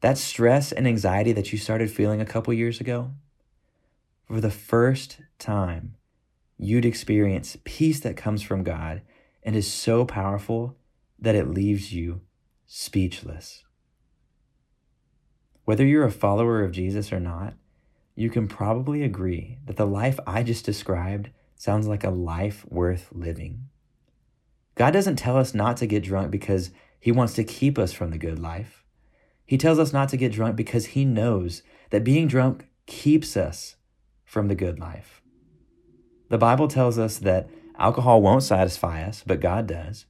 That 0.00 0.18
stress 0.18 0.72
and 0.72 0.86
anxiety 0.86 1.32
that 1.32 1.52
you 1.52 1.58
started 1.58 1.90
feeling 1.90 2.20
a 2.20 2.26
couple 2.26 2.52
years 2.54 2.80
ago, 2.80 3.12
for 4.26 4.40
the 4.40 4.50
first 4.50 5.18
time, 5.38 5.96
you'd 6.56 6.84
experience 6.84 7.56
peace 7.64 8.00
that 8.00 8.16
comes 8.16 8.42
from 8.42 8.62
God 8.62 9.02
and 9.42 9.56
is 9.56 9.72
so 9.72 10.04
powerful 10.04 10.76
that 11.18 11.34
it 11.34 11.48
leaves 11.48 11.92
you 11.92 12.20
speechless. 12.66 13.64
Whether 15.64 15.84
you're 15.84 16.04
a 16.04 16.10
follower 16.10 16.62
of 16.62 16.72
Jesus 16.72 17.12
or 17.12 17.20
not, 17.20 17.54
you 18.14 18.30
can 18.30 18.48
probably 18.48 19.02
agree 19.02 19.58
that 19.66 19.76
the 19.76 19.86
life 19.86 20.18
I 20.26 20.42
just 20.42 20.64
described 20.64 21.30
sounds 21.56 21.86
like 21.86 22.04
a 22.04 22.10
life 22.10 22.64
worth 22.68 23.08
living. 23.12 23.68
God 24.74 24.92
doesn't 24.92 25.16
tell 25.16 25.36
us 25.36 25.54
not 25.54 25.76
to 25.78 25.86
get 25.86 26.04
drunk 26.04 26.30
because 26.30 26.70
he 27.00 27.12
wants 27.12 27.34
to 27.34 27.44
keep 27.44 27.78
us 27.78 27.92
from 27.92 28.10
the 28.10 28.18
good 28.18 28.38
life. 28.38 28.84
He 29.44 29.56
tells 29.56 29.78
us 29.78 29.92
not 29.92 30.08
to 30.10 30.16
get 30.16 30.32
drunk 30.32 30.56
because 30.56 30.86
he 30.86 31.04
knows 31.04 31.62
that 31.90 32.04
being 32.04 32.28
drunk 32.28 32.66
keeps 32.86 33.36
us 33.36 33.76
from 34.24 34.48
the 34.48 34.54
good 34.54 34.78
life. 34.78 35.22
The 36.28 36.38
Bible 36.38 36.68
tells 36.68 36.98
us 36.98 37.18
that 37.18 37.48
alcohol 37.78 38.20
won't 38.20 38.42
satisfy 38.42 39.02
us, 39.02 39.22
but 39.26 39.40
God 39.40 39.66
does. 39.66 40.06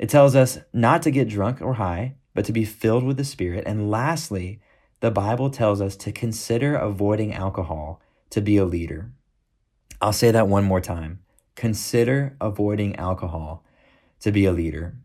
It 0.00 0.08
tells 0.08 0.34
us 0.34 0.58
not 0.72 1.02
to 1.02 1.10
get 1.10 1.28
drunk 1.28 1.60
or 1.60 1.74
high, 1.74 2.14
but 2.34 2.46
to 2.46 2.54
be 2.54 2.64
filled 2.64 3.04
with 3.04 3.18
the 3.18 3.24
Spirit. 3.24 3.64
And 3.66 3.90
lastly, 3.90 4.58
the 5.00 5.10
Bible 5.10 5.50
tells 5.50 5.82
us 5.82 5.94
to 5.96 6.10
consider 6.10 6.74
avoiding 6.74 7.34
alcohol 7.34 8.00
to 8.30 8.40
be 8.40 8.56
a 8.56 8.64
leader. 8.64 9.12
I'll 10.00 10.14
say 10.14 10.30
that 10.30 10.48
one 10.48 10.64
more 10.64 10.80
time. 10.80 11.20
Consider 11.54 12.34
avoiding 12.40 12.96
alcohol 12.96 13.62
to 14.20 14.32
be 14.32 14.46
a 14.46 14.52
leader. 14.52 14.96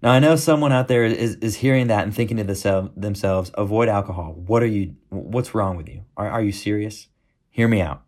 Now, 0.00 0.12
I 0.12 0.20
know 0.20 0.36
someone 0.36 0.70
out 0.70 0.86
there 0.86 1.04
is, 1.04 1.34
is 1.36 1.56
hearing 1.56 1.88
that 1.88 2.04
and 2.04 2.14
thinking 2.14 2.36
to 2.36 2.44
themselves, 2.44 3.50
avoid 3.54 3.88
alcohol. 3.88 4.32
What 4.46 4.62
are 4.62 4.66
you, 4.66 4.94
what's 5.08 5.56
wrong 5.56 5.76
with 5.76 5.88
you? 5.88 6.04
Are, 6.16 6.30
are 6.30 6.42
you 6.42 6.52
serious? 6.52 7.08
Hear 7.50 7.66
me 7.66 7.80
out. 7.80 8.04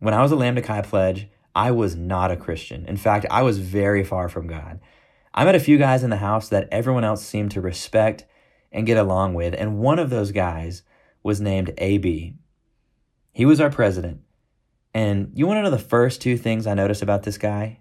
When 0.00 0.12
I 0.12 0.20
was 0.20 0.32
a 0.32 0.36
Lambda 0.36 0.60
Chi 0.60 0.82
pledge, 0.82 1.28
I 1.54 1.70
was 1.70 1.96
not 1.96 2.30
a 2.30 2.36
Christian. 2.36 2.86
In 2.86 2.96
fact, 2.96 3.26
I 3.30 3.42
was 3.42 3.58
very 3.58 4.04
far 4.04 4.28
from 4.28 4.46
God. 4.46 4.80
I 5.34 5.44
met 5.44 5.54
a 5.54 5.60
few 5.60 5.78
guys 5.78 6.02
in 6.02 6.10
the 6.10 6.16
house 6.16 6.48
that 6.48 6.68
everyone 6.70 7.04
else 7.04 7.24
seemed 7.24 7.50
to 7.52 7.60
respect 7.60 8.24
and 8.70 8.86
get 8.86 8.98
along 8.98 9.34
with, 9.34 9.54
and 9.56 9.78
one 9.78 9.98
of 9.98 10.10
those 10.10 10.32
guys 10.32 10.82
was 11.22 11.40
named 11.40 11.72
AB. 11.78 12.34
He 13.32 13.44
was 13.46 13.60
our 13.60 13.70
president. 13.70 14.20
And 14.94 15.32
you 15.34 15.46
want 15.46 15.58
to 15.58 15.62
know 15.62 15.70
the 15.70 15.78
first 15.78 16.20
two 16.20 16.36
things 16.36 16.66
I 16.66 16.74
noticed 16.74 17.02
about 17.02 17.22
this 17.22 17.38
guy? 17.38 17.80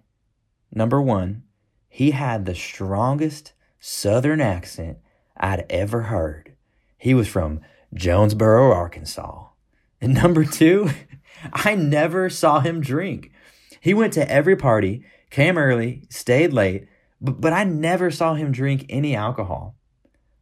Number 0.73 1.01
one, 1.01 1.43
he 1.89 2.11
had 2.11 2.45
the 2.45 2.55
strongest 2.55 3.53
Southern 3.79 4.39
accent 4.39 4.99
I'd 5.35 5.65
ever 5.69 6.03
heard. 6.03 6.55
He 6.97 7.13
was 7.13 7.27
from 7.27 7.61
Jonesboro, 7.93 8.71
Arkansas. 8.71 9.47
And 9.99 10.13
number 10.13 10.45
two, 10.45 10.91
I 11.53 11.75
never 11.75 12.29
saw 12.29 12.61
him 12.61 12.79
drink. 12.79 13.31
He 13.81 13.95
went 13.95 14.13
to 14.13 14.31
every 14.31 14.55
party, 14.55 15.03
came 15.31 15.57
early, 15.57 16.03
stayed 16.07 16.53
late, 16.53 16.87
but, 17.19 17.41
but 17.41 17.51
I 17.51 17.63
never 17.63 18.11
saw 18.11 18.35
him 18.35 18.51
drink 18.51 18.85
any 18.87 19.15
alcohol. 19.15 19.75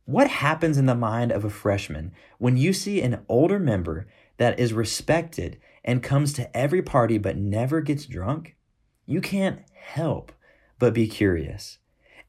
What 0.04 0.28
happens 0.28 0.78
in 0.78 0.88
the 0.88 0.95
mind 0.95 1.32
of 1.32 1.45
a 1.45 1.49
freshman 1.49 2.12
when 2.38 2.58
you 2.58 2.73
see 2.73 3.02
an 3.02 3.23
older 3.30 3.58
member 3.58 4.08
that 4.38 4.60
is 4.60 4.73
respected 4.73 5.58
and 5.86 6.04
comes 6.04 6.34
to 6.34 6.56
every 6.56 6.82
party 6.82 7.17
but 7.17 7.38
never 7.38 7.80
gets 7.80 8.06
drunk? 8.06 8.58
You 9.06 9.21
can't 9.21 9.62
help 9.73 10.34
but 10.78 10.93
be 10.93 11.08
curious. 11.08 11.78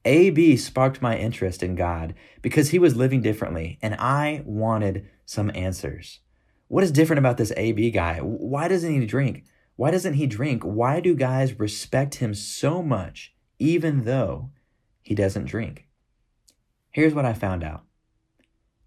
AB 0.05 0.57
sparked 0.57 1.03
my 1.03 1.19
interest 1.19 1.63
in 1.63 1.75
God 1.75 2.15
because 2.41 2.71
he 2.71 2.79
was 2.79 2.97
living 2.97 3.21
differently, 3.21 3.79
and 3.83 3.97
I 3.97 4.43
wanted 4.45 5.09
some 5.27 5.51
answers. 5.55 6.21
What 6.69 6.85
is 6.85 6.93
different 6.93 7.19
about 7.19 7.37
this 7.37 7.53
AB 7.57 7.91
guy? 7.91 8.19
Why 8.19 8.69
doesn't 8.69 8.93
he 9.01 9.07
drink? 9.07 9.45
Why 9.81 9.91
doesn't 9.91 10.13
he 10.13 10.27
drink? 10.27 10.63
Why 10.63 11.01
do 11.01 11.15
guys 11.15 11.59
respect 11.59 12.17
him 12.17 12.35
so 12.35 12.83
much, 12.83 13.33
even 13.59 14.05
though 14.05 14.51
he 15.01 15.15
doesn't 15.15 15.47
drink? 15.47 15.87
Here's 16.91 17.15
what 17.15 17.25
I 17.25 17.33
found 17.33 17.65
out 17.65 17.85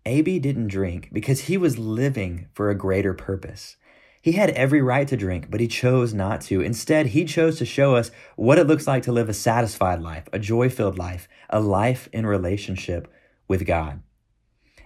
AB 0.05 0.37
didn't 0.37 0.67
drink 0.67 1.09
because 1.11 1.45
he 1.45 1.57
was 1.57 1.79
living 1.79 2.47
for 2.53 2.69
a 2.69 2.77
greater 2.77 3.15
purpose. 3.15 3.75
He 4.21 4.33
had 4.33 4.51
every 4.51 4.83
right 4.83 5.07
to 5.07 5.17
drink, 5.17 5.49
but 5.49 5.59
he 5.59 5.67
chose 5.67 6.13
not 6.13 6.41
to. 6.41 6.61
Instead, 6.61 7.07
he 7.07 7.25
chose 7.25 7.57
to 7.57 7.65
show 7.65 7.95
us 7.95 8.11
what 8.35 8.59
it 8.59 8.67
looks 8.67 8.85
like 8.85 9.01
to 9.03 9.11
live 9.11 9.29
a 9.29 9.33
satisfied 9.33 9.99
life, 9.99 10.29
a 10.31 10.37
joy 10.37 10.69
filled 10.69 10.99
life, 10.99 11.27
a 11.49 11.59
life 11.59 12.07
in 12.13 12.27
relationship 12.27 13.11
with 13.47 13.65
God. 13.65 14.03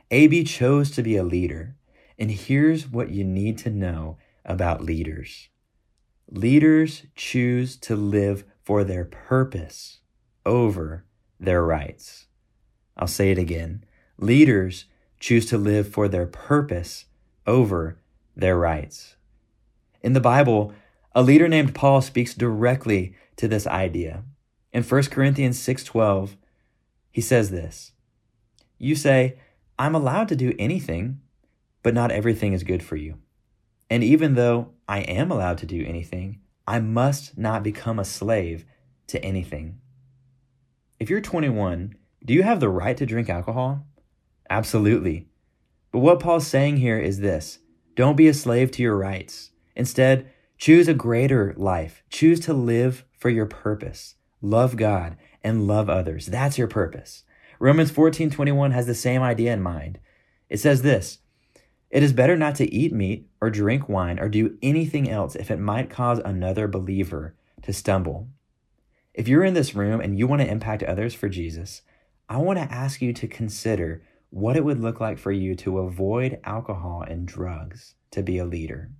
AB 0.09 0.45
chose 0.45 0.89
to 0.91 1.03
be 1.03 1.17
a 1.17 1.23
leader. 1.23 1.75
And 2.17 2.31
here's 2.31 2.87
what 2.87 3.09
you 3.09 3.25
need 3.25 3.57
to 3.57 3.69
know 3.69 4.17
about 4.45 4.81
leaders 4.81 5.49
leaders 6.29 7.03
choose 7.15 7.77
to 7.77 7.95
live 7.95 8.43
for 8.63 8.83
their 8.83 9.05
purpose 9.05 9.99
over 10.45 11.05
their 11.39 11.63
rights. 11.63 12.27
I'll 12.97 13.07
say 13.07 13.31
it 13.31 13.37
again. 13.37 13.83
Leaders 14.17 14.85
choose 15.19 15.45
to 15.47 15.57
live 15.57 15.87
for 15.87 16.07
their 16.07 16.25
purpose 16.25 17.05
over 17.45 17.99
their 18.35 18.57
rights. 18.57 19.15
In 20.01 20.13
the 20.13 20.19
Bible, 20.19 20.73
a 21.13 21.23
leader 21.23 21.47
named 21.47 21.75
Paul 21.75 22.01
speaks 22.01 22.33
directly 22.33 23.15
to 23.37 23.47
this 23.47 23.65
idea. 23.65 24.23
In 24.73 24.83
1 24.83 25.09
Corinthians 25.09 25.57
6:12, 25.59 26.37
he 27.09 27.21
says 27.21 27.49
this. 27.49 27.93
You 28.77 28.95
say, 28.95 29.39
"I'm 29.79 29.95
allowed 29.95 30.27
to 30.29 30.35
do 30.35 30.53
anything, 30.59 31.21
but 31.81 31.93
not 31.93 32.11
everything 32.11 32.53
is 32.53 32.63
good 32.63 32.83
for 32.83 32.95
you." 32.95 33.17
And 33.89 34.03
even 34.03 34.35
though 34.35 34.73
I 34.87 34.99
am 34.99 35.31
allowed 35.31 35.57
to 35.59 35.65
do 35.65 35.85
anything, 35.85 36.39
I 36.67 36.79
must 36.79 37.37
not 37.37 37.63
become 37.63 37.99
a 37.99 38.05
slave 38.05 38.65
to 39.07 39.23
anything. 39.23 39.79
If 40.99 41.09
you're 41.09 41.21
21, 41.21 41.95
do 42.25 42.33
you 42.33 42.43
have 42.43 42.59
the 42.59 42.69
right 42.69 42.97
to 42.97 43.05
drink 43.05 43.29
alcohol? 43.29 43.85
Absolutely. 44.49 45.27
But 45.91 45.99
what 45.99 46.19
Paul's 46.19 46.47
saying 46.47 46.77
here 46.77 46.99
is 46.99 47.19
this 47.19 47.59
don't 47.95 48.17
be 48.17 48.27
a 48.27 48.33
slave 48.33 48.71
to 48.71 48.81
your 48.81 48.97
rights. 48.97 49.51
Instead, 49.75 50.29
choose 50.57 50.87
a 50.87 50.93
greater 50.93 51.53
life. 51.57 52.03
Choose 52.09 52.39
to 52.41 52.53
live 52.53 53.05
for 53.17 53.29
your 53.29 53.45
purpose. 53.45 54.15
Love 54.41 54.75
God 54.75 55.17
and 55.43 55.67
love 55.67 55.89
others. 55.89 56.27
That's 56.27 56.57
your 56.57 56.67
purpose. 56.67 57.23
Romans 57.59 57.91
14:21 57.91 58.71
has 58.71 58.85
the 58.85 58.93
same 58.93 59.21
idea 59.21 59.53
in 59.53 59.61
mind. 59.61 59.99
It 60.49 60.59
says 60.59 60.81
this, 60.81 61.19
it 61.89 62.03
is 62.03 62.13
better 62.13 62.35
not 62.35 62.55
to 62.55 62.73
eat 62.73 62.93
meat 62.93 63.27
or 63.39 63.49
drink 63.49 63.87
wine 63.87 64.19
or 64.19 64.27
do 64.27 64.57
anything 64.61 65.09
else 65.09 65.35
if 65.35 65.49
it 65.49 65.59
might 65.59 65.89
cause 65.89 66.19
another 66.19 66.67
believer 66.67 67.35
to 67.61 67.71
stumble. 67.71 68.27
If 69.13 69.27
you're 69.27 69.43
in 69.43 69.53
this 69.53 69.73
room 69.73 70.01
and 70.01 70.17
you 70.17 70.27
want 70.27 70.41
to 70.41 70.51
impact 70.51 70.83
others 70.83 71.13
for 71.13 71.29
Jesus, 71.29 71.81
I 72.29 72.37
want 72.37 72.59
to 72.59 72.71
ask 72.71 73.01
you 73.01 73.13
to 73.13 73.27
consider 73.27 74.03
what 74.29 74.57
it 74.57 74.65
would 74.65 74.81
look 74.81 74.99
like 74.99 75.17
for 75.17 75.31
you 75.31 75.55
to 75.55 75.79
avoid 75.79 76.39
alcohol 76.43 77.03
and 77.07 77.25
drugs 77.25 77.95
to 78.11 78.21
be 78.21 78.37
a 78.37 78.45
leader. 78.45 78.91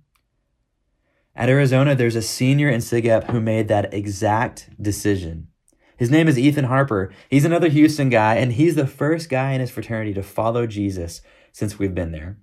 At 1.36 1.50
Arizona, 1.50 1.94
there's 1.94 2.16
a 2.16 2.22
senior 2.22 2.68
in 2.68 2.80
SIGEP 2.80 3.30
who 3.30 3.40
made 3.40 3.68
that 3.68 3.92
exact 3.94 4.70
decision. 4.82 5.48
His 5.96 6.10
name 6.10 6.26
is 6.26 6.38
Ethan 6.38 6.64
Harper. 6.64 7.12
He's 7.28 7.44
another 7.44 7.68
Houston 7.68 8.08
guy, 8.08 8.36
and 8.36 8.52
he's 8.52 8.74
the 8.74 8.86
first 8.86 9.28
guy 9.28 9.52
in 9.52 9.60
his 9.60 9.70
fraternity 9.70 10.14
to 10.14 10.22
follow 10.22 10.66
Jesus 10.66 11.20
since 11.52 11.78
we've 11.78 11.94
been 11.94 12.12
there. 12.12 12.38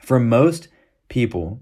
For 0.00 0.18
most 0.18 0.68
people, 1.08 1.60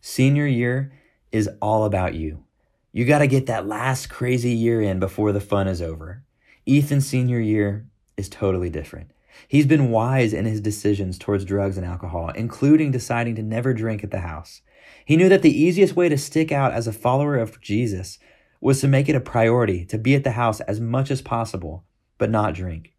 senior 0.00 0.46
year 0.46 0.92
is 1.32 1.48
all 1.60 1.84
about 1.84 2.14
you. 2.14 2.44
You 2.92 3.04
got 3.04 3.18
to 3.18 3.26
get 3.26 3.46
that 3.46 3.66
last 3.66 4.08
crazy 4.08 4.50
year 4.50 4.80
in 4.80 4.98
before 4.98 5.32
the 5.32 5.40
fun 5.40 5.68
is 5.68 5.82
over. 5.82 6.24
Ethan's 6.66 7.06
senior 7.06 7.40
year 7.40 7.86
is 8.16 8.28
totally 8.28 8.70
different. 8.70 9.12
He's 9.48 9.66
been 9.66 9.90
wise 9.90 10.32
in 10.32 10.44
his 10.44 10.60
decisions 10.60 11.18
towards 11.18 11.44
drugs 11.44 11.76
and 11.76 11.86
alcohol, 11.86 12.30
including 12.30 12.90
deciding 12.90 13.36
to 13.36 13.42
never 13.42 13.72
drink 13.72 14.04
at 14.04 14.10
the 14.10 14.20
house. 14.20 14.62
He 15.04 15.16
knew 15.16 15.28
that 15.28 15.42
the 15.42 15.56
easiest 15.56 15.96
way 15.96 16.08
to 16.08 16.18
stick 16.18 16.52
out 16.52 16.72
as 16.72 16.86
a 16.86 16.92
follower 16.92 17.36
of 17.36 17.60
Jesus 17.60 18.18
was 18.60 18.80
to 18.80 18.88
make 18.88 19.08
it 19.08 19.16
a 19.16 19.20
priority 19.20 19.84
to 19.86 19.98
be 19.98 20.14
at 20.14 20.24
the 20.24 20.32
house 20.32 20.60
as 20.60 20.80
much 20.80 21.10
as 21.10 21.22
possible, 21.22 21.84
but 22.18 22.30
not 22.30 22.54
drink. 22.54 22.94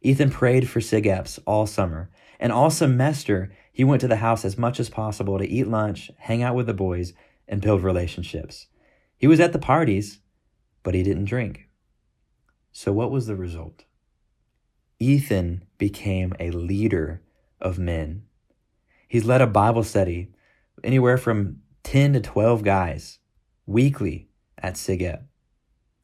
Ethan 0.00 0.30
prayed 0.30 0.68
for 0.68 0.80
SIGEPs 0.80 1.38
all 1.46 1.66
summer, 1.66 2.10
and 2.38 2.52
all 2.52 2.70
semester 2.70 3.52
he 3.74 3.82
went 3.82 4.00
to 4.02 4.08
the 4.08 4.16
house 4.16 4.44
as 4.44 4.56
much 4.56 4.78
as 4.78 4.88
possible 4.88 5.36
to 5.36 5.48
eat 5.48 5.66
lunch, 5.66 6.08
hang 6.18 6.44
out 6.44 6.54
with 6.54 6.66
the 6.66 6.72
boys, 6.72 7.12
and 7.48 7.60
build 7.60 7.82
relationships. 7.82 8.68
He 9.18 9.26
was 9.26 9.40
at 9.40 9.52
the 9.52 9.58
parties, 9.58 10.20
but 10.84 10.94
he 10.94 11.02
didn't 11.02 11.24
drink. 11.24 11.68
So, 12.70 12.92
what 12.92 13.10
was 13.10 13.26
the 13.26 13.34
result? 13.34 13.82
Ethan 15.00 15.64
became 15.76 16.34
a 16.38 16.52
leader 16.52 17.22
of 17.60 17.76
men. 17.76 18.22
He's 19.08 19.24
led 19.24 19.40
a 19.40 19.46
Bible 19.48 19.82
study 19.82 20.30
anywhere 20.84 21.18
from 21.18 21.60
10 21.82 22.12
to 22.12 22.20
12 22.20 22.62
guys 22.62 23.18
weekly 23.66 24.28
at 24.56 24.74
SIGEP. 24.74 25.24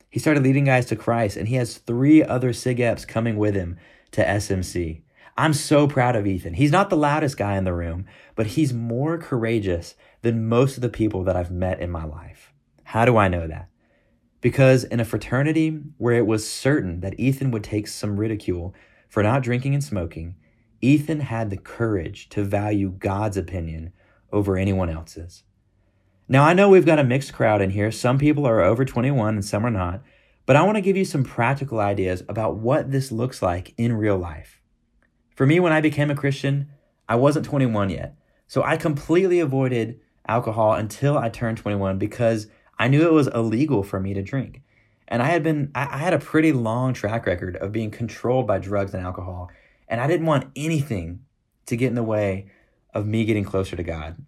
He 0.09 0.19
started 0.19 0.43
leading 0.43 0.65
guys 0.65 0.87
to 0.87 0.97
Christ, 0.97 1.37
and 1.37 1.47
he 1.47 1.55
has 1.55 1.79
three 1.79 2.21
other 2.25 2.51
SIGEPs 2.51 3.07
coming 3.07 3.37
with 3.37 3.55
him 3.55 3.77
to 4.11 4.25
SMC. 4.25 5.03
I'm 5.37 5.53
so 5.55 5.87
proud 5.87 6.17
of 6.17 6.27
Ethan. 6.27 6.55
He's 6.55 6.73
not 6.73 6.91
the 6.91 6.97
loudest 6.97 7.37
guy 7.37 7.57
in 7.57 7.65
the 7.65 7.73
room, 7.73 8.07
but 8.35 8.49
he's 8.49 8.73
more 8.73 9.17
courageous 9.19 9.95
than 10.23 10.49
most 10.49 10.77
of 10.77 10.83
the 10.83 10.89
people 10.89 11.25
that 11.25 11.37
I've 11.37 11.51
met 11.51 11.81
in 11.81 11.91
my 11.91 12.05
life. 12.05 12.53
How 12.85 13.05
do 13.05 13.17
I 13.17 13.29
know 13.29 13.47
that? 13.47 13.69
Because 14.41 14.85
in 14.85 15.01
a 15.01 15.05
fraternity 15.05 15.81
where 15.99 16.17
it 16.17 16.27
was 16.27 16.51
certain 16.51 17.01
that 17.01 17.19
Ethan 17.19 17.51
would 17.51 17.65
take 17.65 17.87
some 17.89 18.19
ridicule 18.19 18.75
for 19.09 19.23
not 19.23 19.43
drinking 19.43 19.75
and 19.75 19.85
smoking, 19.85 20.37
Ethan 20.81 21.21
had 21.21 21.51
the 21.51 21.57
courage 21.57 22.29
to 22.31 22.43
value 22.43 22.91
God's 22.91 23.37
opinion 23.37 23.93
over 24.33 24.57
anyone 24.57 24.89
else's. 24.89 25.45
Now, 26.29 26.45
I 26.45 26.55
know 26.55 26.69
we've 26.69 26.87
got 26.87 26.99
a 26.99 27.05
mixed 27.05 27.33
crowd 27.33 27.61
in 27.61 27.71
here. 27.71 27.91
Some 27.91 28.19
people 28.19 28.47
are 28.47 28.61
over 28.61 28.85
21 28.85 29.35
and 29.35 29.45
some 29.45 29.67
are 29.67 29.71
not. 29.71 30.03
but 30.47 30.57
I 30.57 30.63
want 30.63 30.77
to 30.77 30.83
give 30.83 30.97
you 30.97 31.05
some 31.05 31.23
practical 31.23 31.79
ideas 31.79 32.25
about 32.29 32.57
what 32.57 32.91
this 32.91 33.13
looks 33.13 33.41
like 33.41 33.73
in 33.77 33.93
real 33.93 34.19
life. 34.19 34.60
For 35.41 35.47
me, 35.47 35.59
when 35.59 35.73
I 35.73 35.81
became 35.81 36.11
a 36.11 36.15
Christian, 36.15 36.69
I 37.09 37.17
wasn't 37.17 37.47
21 37.47 37.89
yet. 37.89 38.15
So 38.47 38.63
I 38.63 38.77
completely 38.77 39.41
avoided 39.41 39.99
alcohol 40.29 40.75
until 40.75 41.17
I 41.17 41.31
turned 41.31 41.57
21 41.57 41.97
because 41.97 42.49
I 42.79 42.89
knew 42.89 43.07
it 43.07 43.13
was 43.15 43.27
illegal 43.27 43.83
for 43.83 43.99
me 43.99 44.13
to 44.13 44.21
drink. 44.21 44.61
And 45.09 45.23
I 45.23 45.29
had 45.29 45.43
been, 45.43 45.71
I 45.75 45.97
had 45.97 46.13
a 46.13 46.19
pretty 46.19 46.53
long 46.53 46.93
track 46.93 47.25
record 47.25 47.57
of 47.57 47.73
being 47.73 47.91
controlled 47.91 48.47
by 48.47 48.59
drugs 48.59 48.93
and 48.93 49.03
alcohol. 49.03 49.49
And 49.89 49.99
I 49.99 50.07
didn't 50.07 50.27
want 50.27 50.51
anything 50.55 51.21
to 51.65 51.75
get 51.75 51.89
in 51.89 51.95
the 51.95 52.03
way 52.03 52.51
of 52.93 53.07
me 53.07 53.25
getting 53.25 53.45
closer 53.45 53.77
to 53.77 53.83
God. 53.83 54.23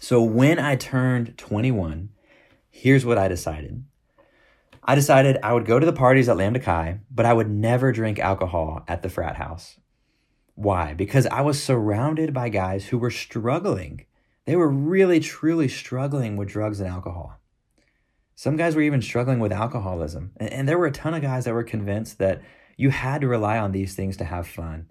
So 0.00 0.22
when 0.22 0.58
I 0.58 0.76
turned 0.76 1.36
21, 1.36 2.08
here's 2.70 3.04
what 3.04 3.18
I 3.18 3.28
decided. 3.28 3.84
I 4.82 4.94
decided 4.94 5.36
I 5.42 5.52
would 5.52 5.66
go 5.66 5.78
to 5.78 5.84
the 5.84 5.92
parties 5.92 6.30
at 6.30 6.38
Lambda 6.38 6.60
Chi, 6.60 7.00
but 7.10 7.26
I 7.26 7.34
would 7.34 7.50
never 7.50 7.92
drink 7.92 8.18
alcohol 8.18 8.82
at 8.88 9.02
the 9.02 9.10
frat 9.10 9.36
house. 9.36 9.76
Why? 10.54 10.94
Because 10.94 11.26
I 11.26 11.40
was 11.40 11.62
surrounded 11.62 12.34
by 12.34 12.48
guys 12.48 12.86
who 12.86 12.98
were 12.98 13.10
struggling. 13.10 14.06
They 14.44 14.56
were 14.56 14.68
really, 14.68 15.20
truly 15.20 15.68
struggling 15.68 16.36
with 16.36 16.48
drugs 16.48 16.80
and 16.80 16.88
alcohol. 16.88 17.38
Some 18.34 18.56
guys 18.56 18.74
were 18.74 18.82
even 18.82 19.02
struggling 19.02 19.38
with 19.38 19.52
alcoholism. 19.52 20.32
And, 20.36 20.52
and, 20.52 20.68
there 20.68 20.78
were 20.78 20.86
a 20.86 20.92
ton 20.92 21.14
of 21.14 21.22
guys 21.22 21.44
that 21.44 21.54
were 21.54 21.62
convinced 21.62 22.18
that 22.18 22.42
you 22.76 22.90
had 22.90 23.20
to 23.20 23.28
rely 23.28 23.58
on 23.58 23.72
these 23.72 23.94
things 23.94 24.16
to 24.16 24.24
have 24.24 24.46
fun. 24.46 24.90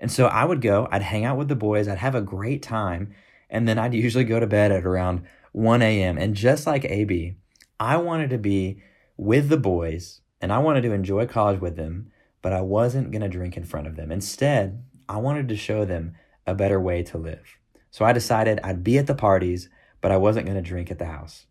And 0.00 0.10
so 0.10 0.26
I 0.26 0.44
would 0.44 0.60
go, 0.60 0.88
I'd 0.90 1.02
hang 1.02 1.24
out 1.24 1.38
with 1.38 1.48
the 1.48 1.56
boys, 1.56 1.88
I'd 1.88 1.98
have 1.98 2.14
a 2.14 2.20
great 2.20 2.62
time, 2.62 3.14
and 3.50 3.66
then 3.66 3.78
I'd 3.78 3.94
usually 3.94 4.24
go 4.24 4.40
to 4.40 4.46
bed 4.46 4.72
at 4.72 4.84
around 4.84 5.26
1 5.52 5.82
a.m. 5.82 6.18
And 6.18 6.34
just 6.34 6.66
like 6.66 6.84
AB, 6.84 7.36
I 7.78 7.96
wanted 7.96 8.30
to 8.30 8.38
be 8.38 8.82
with 9.16 9.48
the 9.48 9.56
boys 9.56 10.20
and 10.40 10.52
I 10.52 10.58
wanted 10.58 10.82
to 10.82 10.92
enjoy 10.92 11.26
college 11.26 11.60
with 11.60 11.76
them, 11.76 12.10
but 12.42 12.52
I 12.52 12.60
wasn't 12.60 13.10
going 13.10 13.22
to 13.22 13.28
drink 13.28 13.56
in 13.56 13.64
front 13.64 13.86
of 13.86 13.96
them. 13.96 14.12
Instead, 14.12 14.82
I 15.08 15.18
wanted 15.18 15.48
to 15.48 15.56
show 15.56 15.84
them 15.84 16.14
a 16.46 16.54
better 16.54 16.80
way 16.80 17.02
to 17.04 17.18
live. 17.18 17.58
So 17.90 18.04
I 18.04 18.12
decided 18.12 18.60
I'd 18.62 18.84
be 18.84 18.98
at 18.98 19.06
the 19.06 19.14
parties, 19.14 19.68
but 20.00 20.12
I 20.12 20.16
wasn't 20.16 20.46
going 20.46 20.62
to 20.62 20.68
drink 20.68 20.90
at 20.90 20.98
the 20.98 21.06
house. 21.06 21.46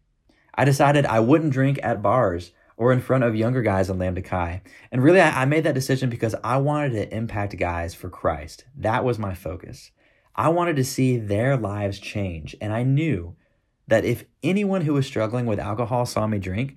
I 0.54 0.65
decided 0.65 1.06
I 1.06 1.20
wouldn't 1.20 1.54
drink 1.54 1.80
at 1.84 2.02
bars 2.02 2.52
or 2.78 2.91
in 2.91 3.02
front 3.02 3.24
of 3.24 3.36
younger 3.36 3.62
guys 3.62 3.89
in 3.89 3.98
Lambda 3.98 4.22
Chi. 4.22 4.62
And 4.91 5.04
really, 5.04 5.22
I 5.22 5.46
made 5.46 5.63
that 5.63 5.76
decision 5.76 6.10
because 6.10 6.36
I 6.44 6.58
wanted 6.58 6.91
to 6.91 7.15
impact 7.15 7.58
guys 7.58 7.94
for 7.94 8.10
Christ. 8.10 8.65
That 8.76 9.04
was 9.04 9.18
my 9.18 9.34
focus. 9.34 9.91
I 10.36 10.50
wanted 10.50 10.76
to 10.76 10.84
see 10.84 11.18
their 11.18 11.56
lives 11.56 12.00
change. 12.00 12.56
And 12.60 12.74
I 12.74 12.84
knew 12.84 13.36
that 13.88 14.04
if 14.04 14.26
anyone 14.44 14.82
who 14.82 14.94
was 14.94 15.06
struggling 15.06 15.46
with 15.46 15.60
alcohol 15.60 16.06
saw 16.06 16.28
me 16.28 16.39
drink, 16.39 16.76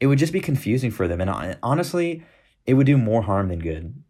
it 0.00 0.06
would 0.06 0.18
just 0.18 0.32
be 0.32 0.40
confusing 0.40 0.90
for 0.90 1.08
them. 1.08 1.20
And 1.20 1.30
uh, 1.30 1.54
honestly, 1.62 2.24
it 2.64 2.74
would 2.74 2.86
do 2.86 2.96
more 2.96 3.22
harm 3.22 3.48
than 3.48 3.58
good. 3.58 4.02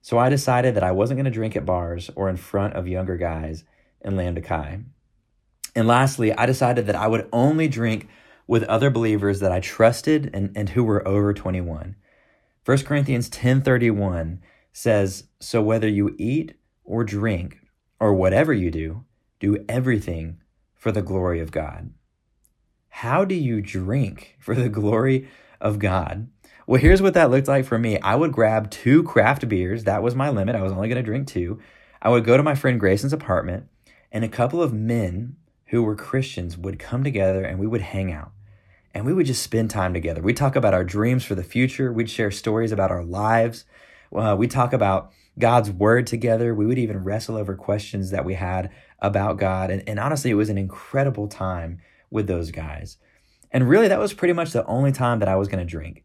So 0.00 0.18
I 0.18 0.28
decided 0.28 0.74
that 0.74 0.84
I 0.84 0.92
wasn't 0.92 1.18
going 1.18 1.24
to 1.24 1.30
drink 1.30 1.56
at 1.56 1.66
bars 1.66 2.10
or 2.14 2.28
in 2.28 2.36
front 2.36 2.74
of 2.74 2.88
younger 2.88 3.16
guys 3.16 3.64
in 4.00 4.16
Lambda 4.16 4.40
Chi. 4.40 4.80
And 5.74 5.86
lastly, 5.86 6.32
I 6.32 6.46
decided 6.46 6.86
that 6.86 6.96
I 6.96 7.08
would 7.08 7.28
only 7.32 7.68
drink 7.68 8.08
with 8.46 8.62
other 8.64 8.90
believers 8.90 9.40
that 9.40 9.52
I 9.52 9.60
trusted 9.60 10.30
and, 10.32 10.50
and 10.56 10.70
who 10.70 10.82
were 10.82 11.06
over 11.06 11.34
21. 11.34 11.94
1 12.64 12.78
Corinthians 12.84 13.28
10:31 13.30 14.40
says, 14.72 15.24
"So 15.40 15.62
whether 15.62 15.88
you 15.88 16.14
eat 16.18 16.54
or 16.84 17.04
drink 17.04 17.58
or 18.00 18.14
whatever 18.14 18.52
you 18.52 18.70
do, 18.70 19.04
do 19.38 19.64
everything 19.68 20.38
for 20.74 20.90
the 20.92 21.02
glory 21.02 21.40
of 21.40 21.50
God." 21.50 21.90
How 22.88 23.24
do 23.24 23.34
you 23.34 23.60
drink 23.60 24.36
for 24.40 24.54
the 24.54 24.68
glory 24.68 25.28
of 25.60 25.78
God? 25.78 26.28
Well, 26.68 26.78
here's 26.78 27.00
what 27.00 27.14
that 27.14 27.30
looked 27.30 27.48
like 27.48 27.64
for 27.64 27.78
me. 27.78 27.98
I 28.00 28.14
would 28.14 28.30
grab 28.30 28.70
two 28.70 29.02
craft 29.02 29.48
beers. 29.48 29.84
That 29.84 30.02
was 30.02 30.14
my 30.14 30.28
limit. 30.28 30.54
I 30.54 30.60
was 30.60 30.70
only 30.70 30.88
going 30.88 31.02
to 31.02 31.02
drink 31.02 31.26
two. 31.26 31.58
I 32.02 32.10
would 32.10 32.26
go 32.26 32.36
to 32.36 32.42
my 32.42 32.54
friend 32.54 32.78
Grayson's 32.78 33.14
apartment, 33.14 33.68
and 34.12 34.22
a 34.22 34.28
couple 34.28 34.62
of 34.62 34.70
men 34.70 35.36
who 35.68 35.82
were 35.82 35.96
Christians 35.96 36.58
would 36.58 36.78
come 36.78 37.02
together 37.02 37.42
and 37.42 37.58
we 37.58 37.66
would 37.66 37.80
hang 37.80 38.12
out. 38.12 38.32
And 38.92 39.06
we 39.06 39.14
would 39.14 39.24
just 39.24 39.42
spend 39.42 39.70
time 39.70 39.94
together. 39.94 40.20
We'd 40.20 40.36
talk 40.36 40.56
about 40.56 40.74
our 40.74 40.84
dreams 40.84 41.24
for 41.24 41.34
the 41.34 41.42
future. 41.42 41.90
We'd 41.90 42.10
share 42.10 42.30
stories 42.30 42.70
about 42.70 42.90
our 42.90 43.02
lives. 43.02 43.64
Uh, 44.14 44.36
we'd 44.38 44.50
talk 44.50 44.74
about 44.74 45.10
God's 45.38 45.70
word 45.70 46.06
together. 46.06 46.54
We 46.54 46.66
would 46.66 46.78
even 46.78 47.02
wrestle 47.02 47.38
over 47.38 47.54
questions 47.54 48.10
that 48.10 48.26
we 48.26 48.34
had 48.34 48.70
about 48.98 49.38
God. 49.38 49.70
And, 49.70 49.88
and 49.88 49.98
honestly, 49.98 50.30
it 50.30 50.34
was 50.34 50.50
an 50.50 50.58
incredible 50.58 51.28
time 51.28 51.80
with 52.10 52.26
those 52.26 52.50
guys. 52.50 52.98
And 53.50 53.70
really, 53.70 53.88
that 53.88 53.98
was 53.98 54.12
pretty 54.12 54.34
much 54.34 54.52
the 54.52 54.66
only 54.66 54.92
time 54.92 55.20
that 55.20 55.28
I 55.28 55.36
was 55.36 55.48
going 55.48 55.66
to 55.66 55.70
drink. 55.70 56.04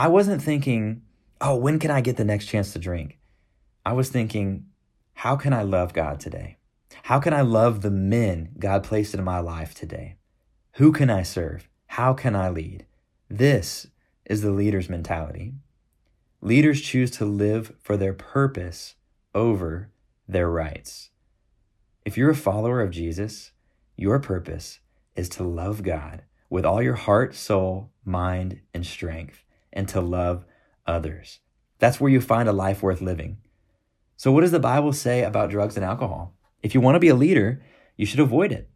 I 0.00 0.08
wasn't 0.08 0.40
thinking, 0.40 1.02
oh, 1.42 1.56
when 1.56 1.78
can 1.78 1.90
I 1.90 2.00
get 2.00 2.16
the 2.16 2.24
next 2.24 2.46
chance 2.46 2.72
to 2.72 2.78
drink? 2.78 3.18
I 3.84 3.92
was 3.92 4.08
thinking, 4.08 4.64
how 5.12 5.36
can 5.36 5.52
I 5.52 5.60
love 5.60 5.92
God 5.92 6.20
today? 6.20 6.56
How 7.02 7.20
can 7.20 7.34
I 7.34 7.42
love 7.42 7.82
the 7.82 7.90
men 7.90 8.52
God 8.58 8.82
placed 8.82 9.12
in 9.12 9.22
my 9.22 9.40
life 9.40 9.74
today? 9.74 10.16
Who 10.76 10.90
can 10.90 11.10
I 11.10 11.22
serve? 11.22 11.68
How 11.88 12.14
can 12.14 12.34
I 12.34 12.48
lead? 12.48 12.86
This 13.28 13.88
is 14.24 14.40
the 14.40 14.52
leader's 14.52 14.88
mentality. 14.88 15.52
Leaders 16.40 16.80
choose 16.80 17.10
to 17.10 17.26
live 17.26 17.74
for 17.78 17.98
their 17.98 18.14
purpose 18.14 18.94
over 19.34 19.90
their 20.26 20.48
rights. 20.48 21.10
If 22.06 22.16
you're 22.16 22.30
a 22.30 22.34
follower 22.34 22.80
of 22.80 22.90
Jesus, 22.90 23.52
your 23.98 24.18
purpose 24.18 24.78
is 25.14 25.28
to 25.28 25.44
love 25.44 25.82
God 25.82 26.22
with 26.48 26.64
all 26.64 26.80
your 26.80 26.94
heart, 26.94 27.34
soul, 27.34 27.90
mind, 28.02 28.62
and 28.72 28.86
strength 28.86 29.44
and 29.72 29.88
to 29.88 30.00
love 30.00 30.44
others. 30.86 31.40
That's 31.78 32.00
where 32.00 32.10
you 32.10 32.20
find 32.20 32.48
a 32.48 32.52
life 32.52 32.82
worth 32.82 33.00
living. 33.00 33.38
So, 34.16 34.30
what 34.30 34.42
does 34.42 34.50
the 34.50 34.60
Bible 34.60 34.92
say 34.92 35.22
about 35.22 35.50
drugs 35.50 35.76
and 35.76 35.84
alcohol? 35.84 36.34
If 36.62 36.74
you 36.74 36.80
want 36.80 36.96
to 36.96 37.00
be 37.00 37.08
a 37.08 37.14
leader, 37.14 37.62
you 37.96 38.04
should 38.04 38.20
avoid 38.20 38.52
it. 38.52 38.68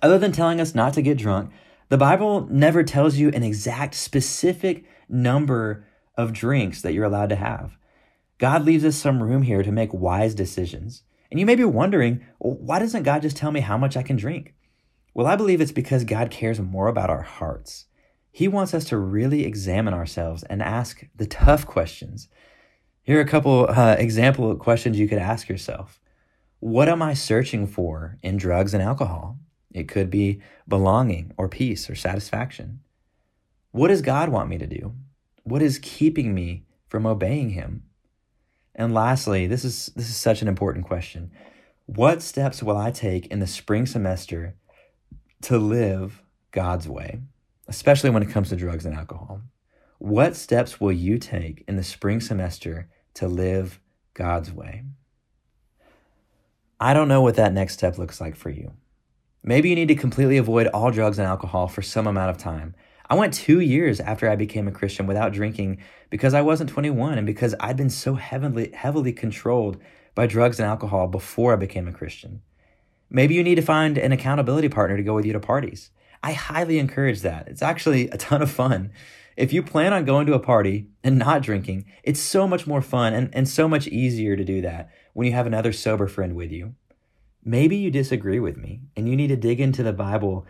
Other 0.00 0.18
than 0.18 0.32
telling 0.32 0.60
us 0.60 0.74
not 0.74 0.94
to 0.94 1.02
get 1.02 1.18
drunk, 1.18 1.50
the 1.88 1.96
Bible 1.98 2.46
never 2.50 2.84
tells 2.84 3.16
you 3.16 3.30
an 3.30 3.42
exact 3.42 3.94
specific 3.94 4.84
number 5.08 5.86
of 6.16 6.32
drinks 6.32 6.82
that 6.82 6.92
you're 6.92 7.04
allowed 7.04 7.30
to 7.30 7.36
have. 7.36 7.76
God 8.38 8.64
leaves 8.64 8.84
us 8.84 8.96
some 8.96 9.22
room 9.22 9.42
here 9.42 9.62
to 9.62 9.72
make 9.72 9.92
wise 9.92 10.34
decisions. 10.34 11.02
And 11.30 11.40
you 11.40 11.46
may 11.46 11.56
be 11.56 11.64
wondering, 11.64 12.24
well, 12.38 12.54
why 12.54 12.78
doesn't 12.78 13.02
God 13.02 13.22
just 13.22 13.36
tell 13.36 13.50
me 13.50 13.60
how 13.60 13.76
much 13.76 13.96
I 13.96 14.02
can 14.02 14.16
drink? 14.16 14.54
Well, 15.12 15.26
I 15.26 15.36
believe 15.36 15.60
it's 15.60 15.72
because 15.72 16.04
God 16.04 16.30
cares 16.30 16.60
more 16.60 16.86
about 16.86 17.10
our 17.10 17.22
hearts. 17.22 17.86
He 18.38 18.46
wants 18.46 18.72
us 18.72 18.84
to 18.84 18.96
really 18.96 19.44
examine 19.44 19.94
ourselves 19.94 20.44
and 20.44 20.62
ask 20.62 21.04
the 21.12 21.26
tough 21.26 21.66
questions. 21.66 22.28
Here 23.02 23.18
are 23.18 23.20
a 23.20 23.26
couple 23.26 23.66
uh, 23.68 23.96
example 23.98 24.54
questions 24.54 24.96
you 24.96 25.08
could 25.08 25.18
ask 25.18 25.48
yourself. 25.48 25.98
What 26.60 26.88
am 26.88 27.02
I 27.02 27.14
searching 27.14 27.66
for 27.66 28.16
in 28.22 28.36
drugs 28.36 28.74
and 28.74 28.80
alcohol? 28.80 29.40
It 29.74 29.88
could 29.88 30.08
be 30.08 30.40
belonging 30.68 31.32
or 31.36 31.48
peace 31.48 31.90
or 31.90 31.96
satisfaction. 31.96 32.78
What 33.72 33.88
does 33.88 34.02
God 34.02 34.28
want 34.28 34.48
me 34.48 34.58
to 34.58 34.68
do? 34.68 34.94
What 35.42 35.60
is 35.60 35.80
keeping 35.80 36.32
me 36.32 36.64
from 36.86 37.06
obeying 37.06 37.50
him? 37.50 37.82
And 38.72 38.94
lastly, 38.94 39.48
this 39.48 39.64
is 39.64 39.90
this 39.96 40.08
is 40.08 40.16
such 40.16 40.42
an 40.42 40.46
important 40.46 40.86
question. 40.86 41.32
What 41.86 42.22
steps 42.22 42.62
will 42.62 42.76
I 42.76 42.92
take 42.92 43.26
in 43.26 43.40
the 43.40 43.48
spring 43.48 43.84
semester 43.84 44.54
to 45.42 45.58
live 45.58 46.22
God's 46.52 46.88
way? 46.88 47.22
Especially 47.68 48.10
when 48.10 48.22
it 48.22 48.30
comes 48.30 48.48
to 48.48 48.56
drugs 48.56 48.86
and 48.86 48.94
alcohol. 48.94 49.42
What 49.98 50.36
steps 50.36 50.80
will 50.80 50.92
you 50.92 51.18
take 51.18 51.64
in 51.68 51.76
the 51.76 51.84
spring 51.84 52.20
semester 52.20 52.88
to 53.14 53.28
live 53.28 53.80
God's 54.14 54.52
way? 54.52 54.84
I 56.80 56.94
don't 56.94 57.08
know 57.08 57.20
what 57.20 57.34
that 57.36 57.52
next 57.52 57.74
step 57.74 57.98
looks 57.98 58.20
like 58.20 58.36
for 58.36 58.50
you. 58.50 58.72
Maybe 59.42 59.68
you 59.68 59.74
need 59.74 59.88
to 59.88 59.94
completely 59.94 60.36
avoid 60.36 60.68
all 60.68 60.90
drugs 60.90 61.18
and 61.18 61.26
alcohol 61.26 61.68
for 61.68 61.82
some 61.82 62.06
amount 62.06 62.30
of 62.30 62.38
time. 62.38 62.74
I 63.10 63.14
went 63.14 63.34
two 63.34 63.60
years 63.60 64.00
after 64.00 64.28
I 64.28 64.36
became 64.36 64.68
a 64.68 64.72
Christian 64.72 65.06
without 65.06 65.32
drinking 65.32 65.78
because 66.10 66.34
I 66.34 66.42
wasn't 66.42 66.70
21 66.70 67.18
and 67.18 67.26
because 67.26 67.54
I'd 67.58 67.76
been 67.76 67.90
so 67.90 68.14
heavily, 68.14 68.70
heavily 68.72 69.12
controlled 69.12 69.78
by 70.14 70.26
drugs 70.26 70.60
and 70.60 70.68
alcohol 70.68 71.08
before 71.08 71.52
I 71.52 71.56
became 71.56 71.88
a 71.88 71.92
Christian. 71.92 72.42
Maybe 73.10 73.34
you 73.34 73.42
need 73.42 73.54
to 73.54 73.62
find 73.62 73.96
an 73.96 74.12
accountability 74.12 74.68
partner 74.68 74.96
to 74.96 75.02
go 75.02 75.14
with 75.14 75.24
you 75.24 75.32
to 75.32 75.40
parties. 75.40 75.90
I 76.22 76.32
highly 76.32 76.78
encourage 76.78 77.22
that. 77.22 77.48
It's 77.48 77.62
actually 77.62 78.08
a 78.10 78.16
ton 78.16 78.42
of 78.42 78.50
fun. 78.50 78.92
If 79.36 79.52
you 79.52 79.62
plan 79.62 79.92
on 79.92 80.04
going 80.04 80.26
to 80.26 80.34
a 80.34 80.40
party 80.40 80.88
and 81.04 81.18
not 81.18 81.42
drinking, 81.42 81.84
it's 82.02 82.18
so 82.18 82.48
much 82.48 82.66
more 82.66 82.82
fun 82.82 83.14
and, 83.14 83.30
and 83.32 83.48
so 83.48 83.68
much 83.68 83.86
easier 83.86 84.36
to 84.36 84.44
do 84.44 84.60
that 84.62 84.90
when 85.12 85.28
you 85.28 85.32
have 85.32 85.46
another 85.46 85.72
sober 85.72 86.08
friend 86.08 86.34
with 86.34 86.50
you. 86.50 86.74
Maybe 87.44 87.76
you 87.76 87.90
disagree 87.90 88.40
with 88.40 88.56
me 88.56 88.80
and 88.96 89.08
you 89.08 89.14
need 89.14 89.28
to 89.28 89.36
dig 89.36 89.60
into 89.60 89.84
the 89.84 89.92
Bible 89.92 90.44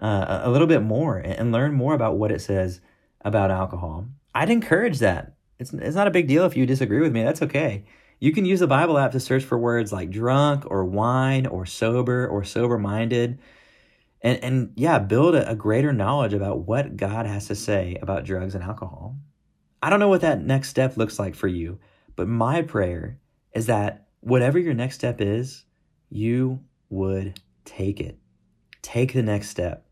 uh, 0.00 0.40
a 0.42 0.50
little 0.50 0.66
bit 0.66 0.82
more 0.82 1.18
and 1.18 1.52
learn 1.52 1.72
more 1.72 1.94
about 1.94 2.16
what 2.16 2.32
it 2.32 2.40
says 2.40 2.80
about 3.24 3.52
alcohol. 3.52 4.08
I'd 4.34 4.50
encourage 4.50 4.98
that. 4.98 5.34
It's, 5.60 5.72
it's 5.72 5.94
not 5.94 6.08
a 6.08 6.12
big 6.12 6.26
deal 6.26 6.44
if 6.44 6.56
you 6.56 6.66
disagree 6.66 7.00
with 7.00 7.12
me. 7.12 7.22
That's 7.22 7.42
okay. 7.42 7.84
You 8.18 8.32
can 8.32 8.44
use 8.44 8.60
the 8.60 8.66
Bible 8.66 8.98
app 8.98 9.12
to 9.12 9.20
search 9.20 9.44
for 9.44 9.56
words 9.56 9.92
like 9.92 10.10
drunk 10.10 10.64
or 10.68 10.84
wine 10.84 11.46
or 11.46 11.64
sober 11.64 12.26
or 12.26 12.42
sober 12.42 12.78
minded 12.78 13.38
And, 14.22 14.42
and 14.42 14.72
yeah, 14.76 14.98
build 14.98 15.34
a, 15.34 15.50
a 15.50 15.56
greater 15.56 15.92
knowledge 15.92 16.32
about 16.32 16.66
what 16.66 16.96
God 16.96 17.26
has 17.26 17.46
to 17.48 17.54
say 17.54 17.98
about 18.00 18.24
drugs 18.24 18.54
and 18.54 18.62
alcohol. 18.62 19.16
I 19.82 19.90
don't 19.90 20.00
know 20.00 20.08
what 20.08 20.20
that 20.20 20.44
next 20.44 20.68
step 20.68 20.96
looks 20.96 21.18
like 21.18 21.34
for 21.34 21.48
you, 21.48 21.80
but 22.14 22.28
my 22.28 22.62
prayer 22.62 23.18
is 23.52 23.66
that 23.66 24.06
whatever 24.20 24.58
your 24.58 24.74
next 24.74 24.94
step 24.94 25.20
is, 25.20 25.64
you 26.08 26.60
would 26.88 27.40
take 27.64 28.00
it. 28.00 28.18
Take 28.80 29.12
the 29.12 29.22
next 29.22 29.48
step. 29.48 29.86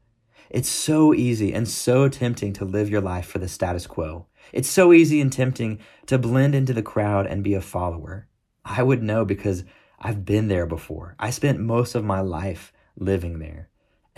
It's 0.49 0.69
so 0.69 1.15
easy 1.15 1.53
and 1.53 1.69
so 1.69 2.09
tempting 2.09 2.53
to 2.55 2.65
live 2.65 2.91
your 2.91 3.01
life 3.01 3.27
for 3.27 3.39
the 3.39 3.49
status 3.49 3.87
quo. 3.87 4.27
It's 4.53 4.69
so 4.69 4.93
easy 4.93 5.21
and 5.21 5.33
tempting 5.33 5.79
to 6.07 6.19
blend 6.19 6.55
into 6.55 6.73
the 6.73 6.83
crowd 6.83 7.27
and 7.27 7.45
be 7.45 7.55
a 7.55 7.61
follower. 7.61 8.29
I 8.65 8.83
would 8.83 9.03
know 9.03 9.25
because 9.25 9.65
I've 9.99 10.25
been 10.25 10.49
there 10.49 10.67
before. 10.67 11.15
I 11.19 11.31
spent 11.31 11.61
most 11.61 11.95
of 11.95 12.05
my 12.05 12.21
life 12.21 12.73
living 12.97 13.39
there. 13.39 13.70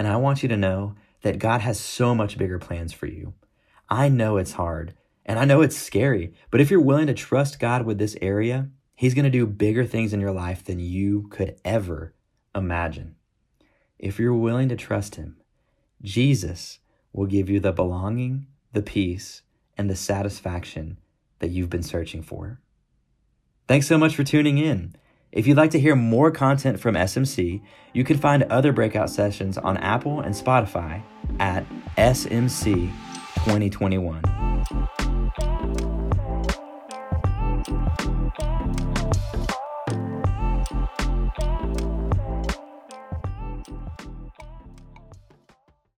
And 0.02 0.10
I 0.10 0.16
want 0.16 0.42
you 0.42 0.48
to 0.48 0.56
know 0.56 0.96
that 1.20 1.38
God 1.38 1.60
has 1.60 1.78
so 1.78 2.12
much 2.12 2.36
bigger 2.36 2.58
plans 2.58 2.92
for 2.92 3.06
you. 3.06 3.34
I 3.88 4.08
know 4.08 4.36
it's 4.36 4.54
hard 4.54 4.94
and 5.24 5.38
I 5.38 5.44
know 5.44 5.62
it's 5.62 5.76
scary, 5.76 6.34
but 6.50 6.60
if 6.60 6.72
you're 6.72 6.80
willing 6.80 7.06
to 7.06 7.14
trust 7.14 7.60
God 7.60 7.86
with 7.86 7.98
this 7.98 8.16
area, 8.20 8.68
He's 8.96 9.14
going 9.14 9.26
to 9.26 9.30
do 9.30 9.46
bigger 9.46 9.84
things 9.84 10.12
in 10.12 10.18
your 10.18 10.32
life 10.32 10.64
than 10.64 10.80
you 10.80 11.28
could 11.30 11.54
ever 11.64 12.14
imagine. 12.52 13.14
If 13.96 14.18
you're 14.18 14.34
willing 14.34 14.68
to 14.70 14.76
trust 14.76 15.14
Him, 15.14 15.36
Jesus 16.02 16.80
will 17.12 17.26
give 17.26 17.48
you 17.48 17.60
the 17.60 17.70
belonging, 17.70 18.48
the 18.72 18.82
peace, 18.82 19.42
and 19.78 19.88
the 19.88 19.94
satisfaction 19.94 20.98
that 21.38 21.50
you've 21.50 21.70
been 21.70 21.84
searching 21.84 22.24
for. 22.24 22.58
Thanks 23.68 23.86
so 23.86 23.98
much 23.98 24.16
for 24.16 24.24
tuning 24.24 24.58
in. 24.58 24.96
If 25.32 25.46
you'd 25.46 25.56
like 25.56 25.70
to 25.70 25.80
hear 25.80 25.96
more 25.96 26.30
content 26.30 26.78
from 26.78 26.94
SMC, 26.94 27.62
you 27.94 28.04
can 28.04 28.18
find 28.18 28.42
other 28.44 28.70
breakout 28.70 29.08
sessions 29.08 29.56
on 29.56 29.78
Apple 29.78 30.20
and 30.20 30.34
Spotify 30.34 31.02
at 31.40 31.64
SMC 31.96 32.92
2021. 33.36 35.11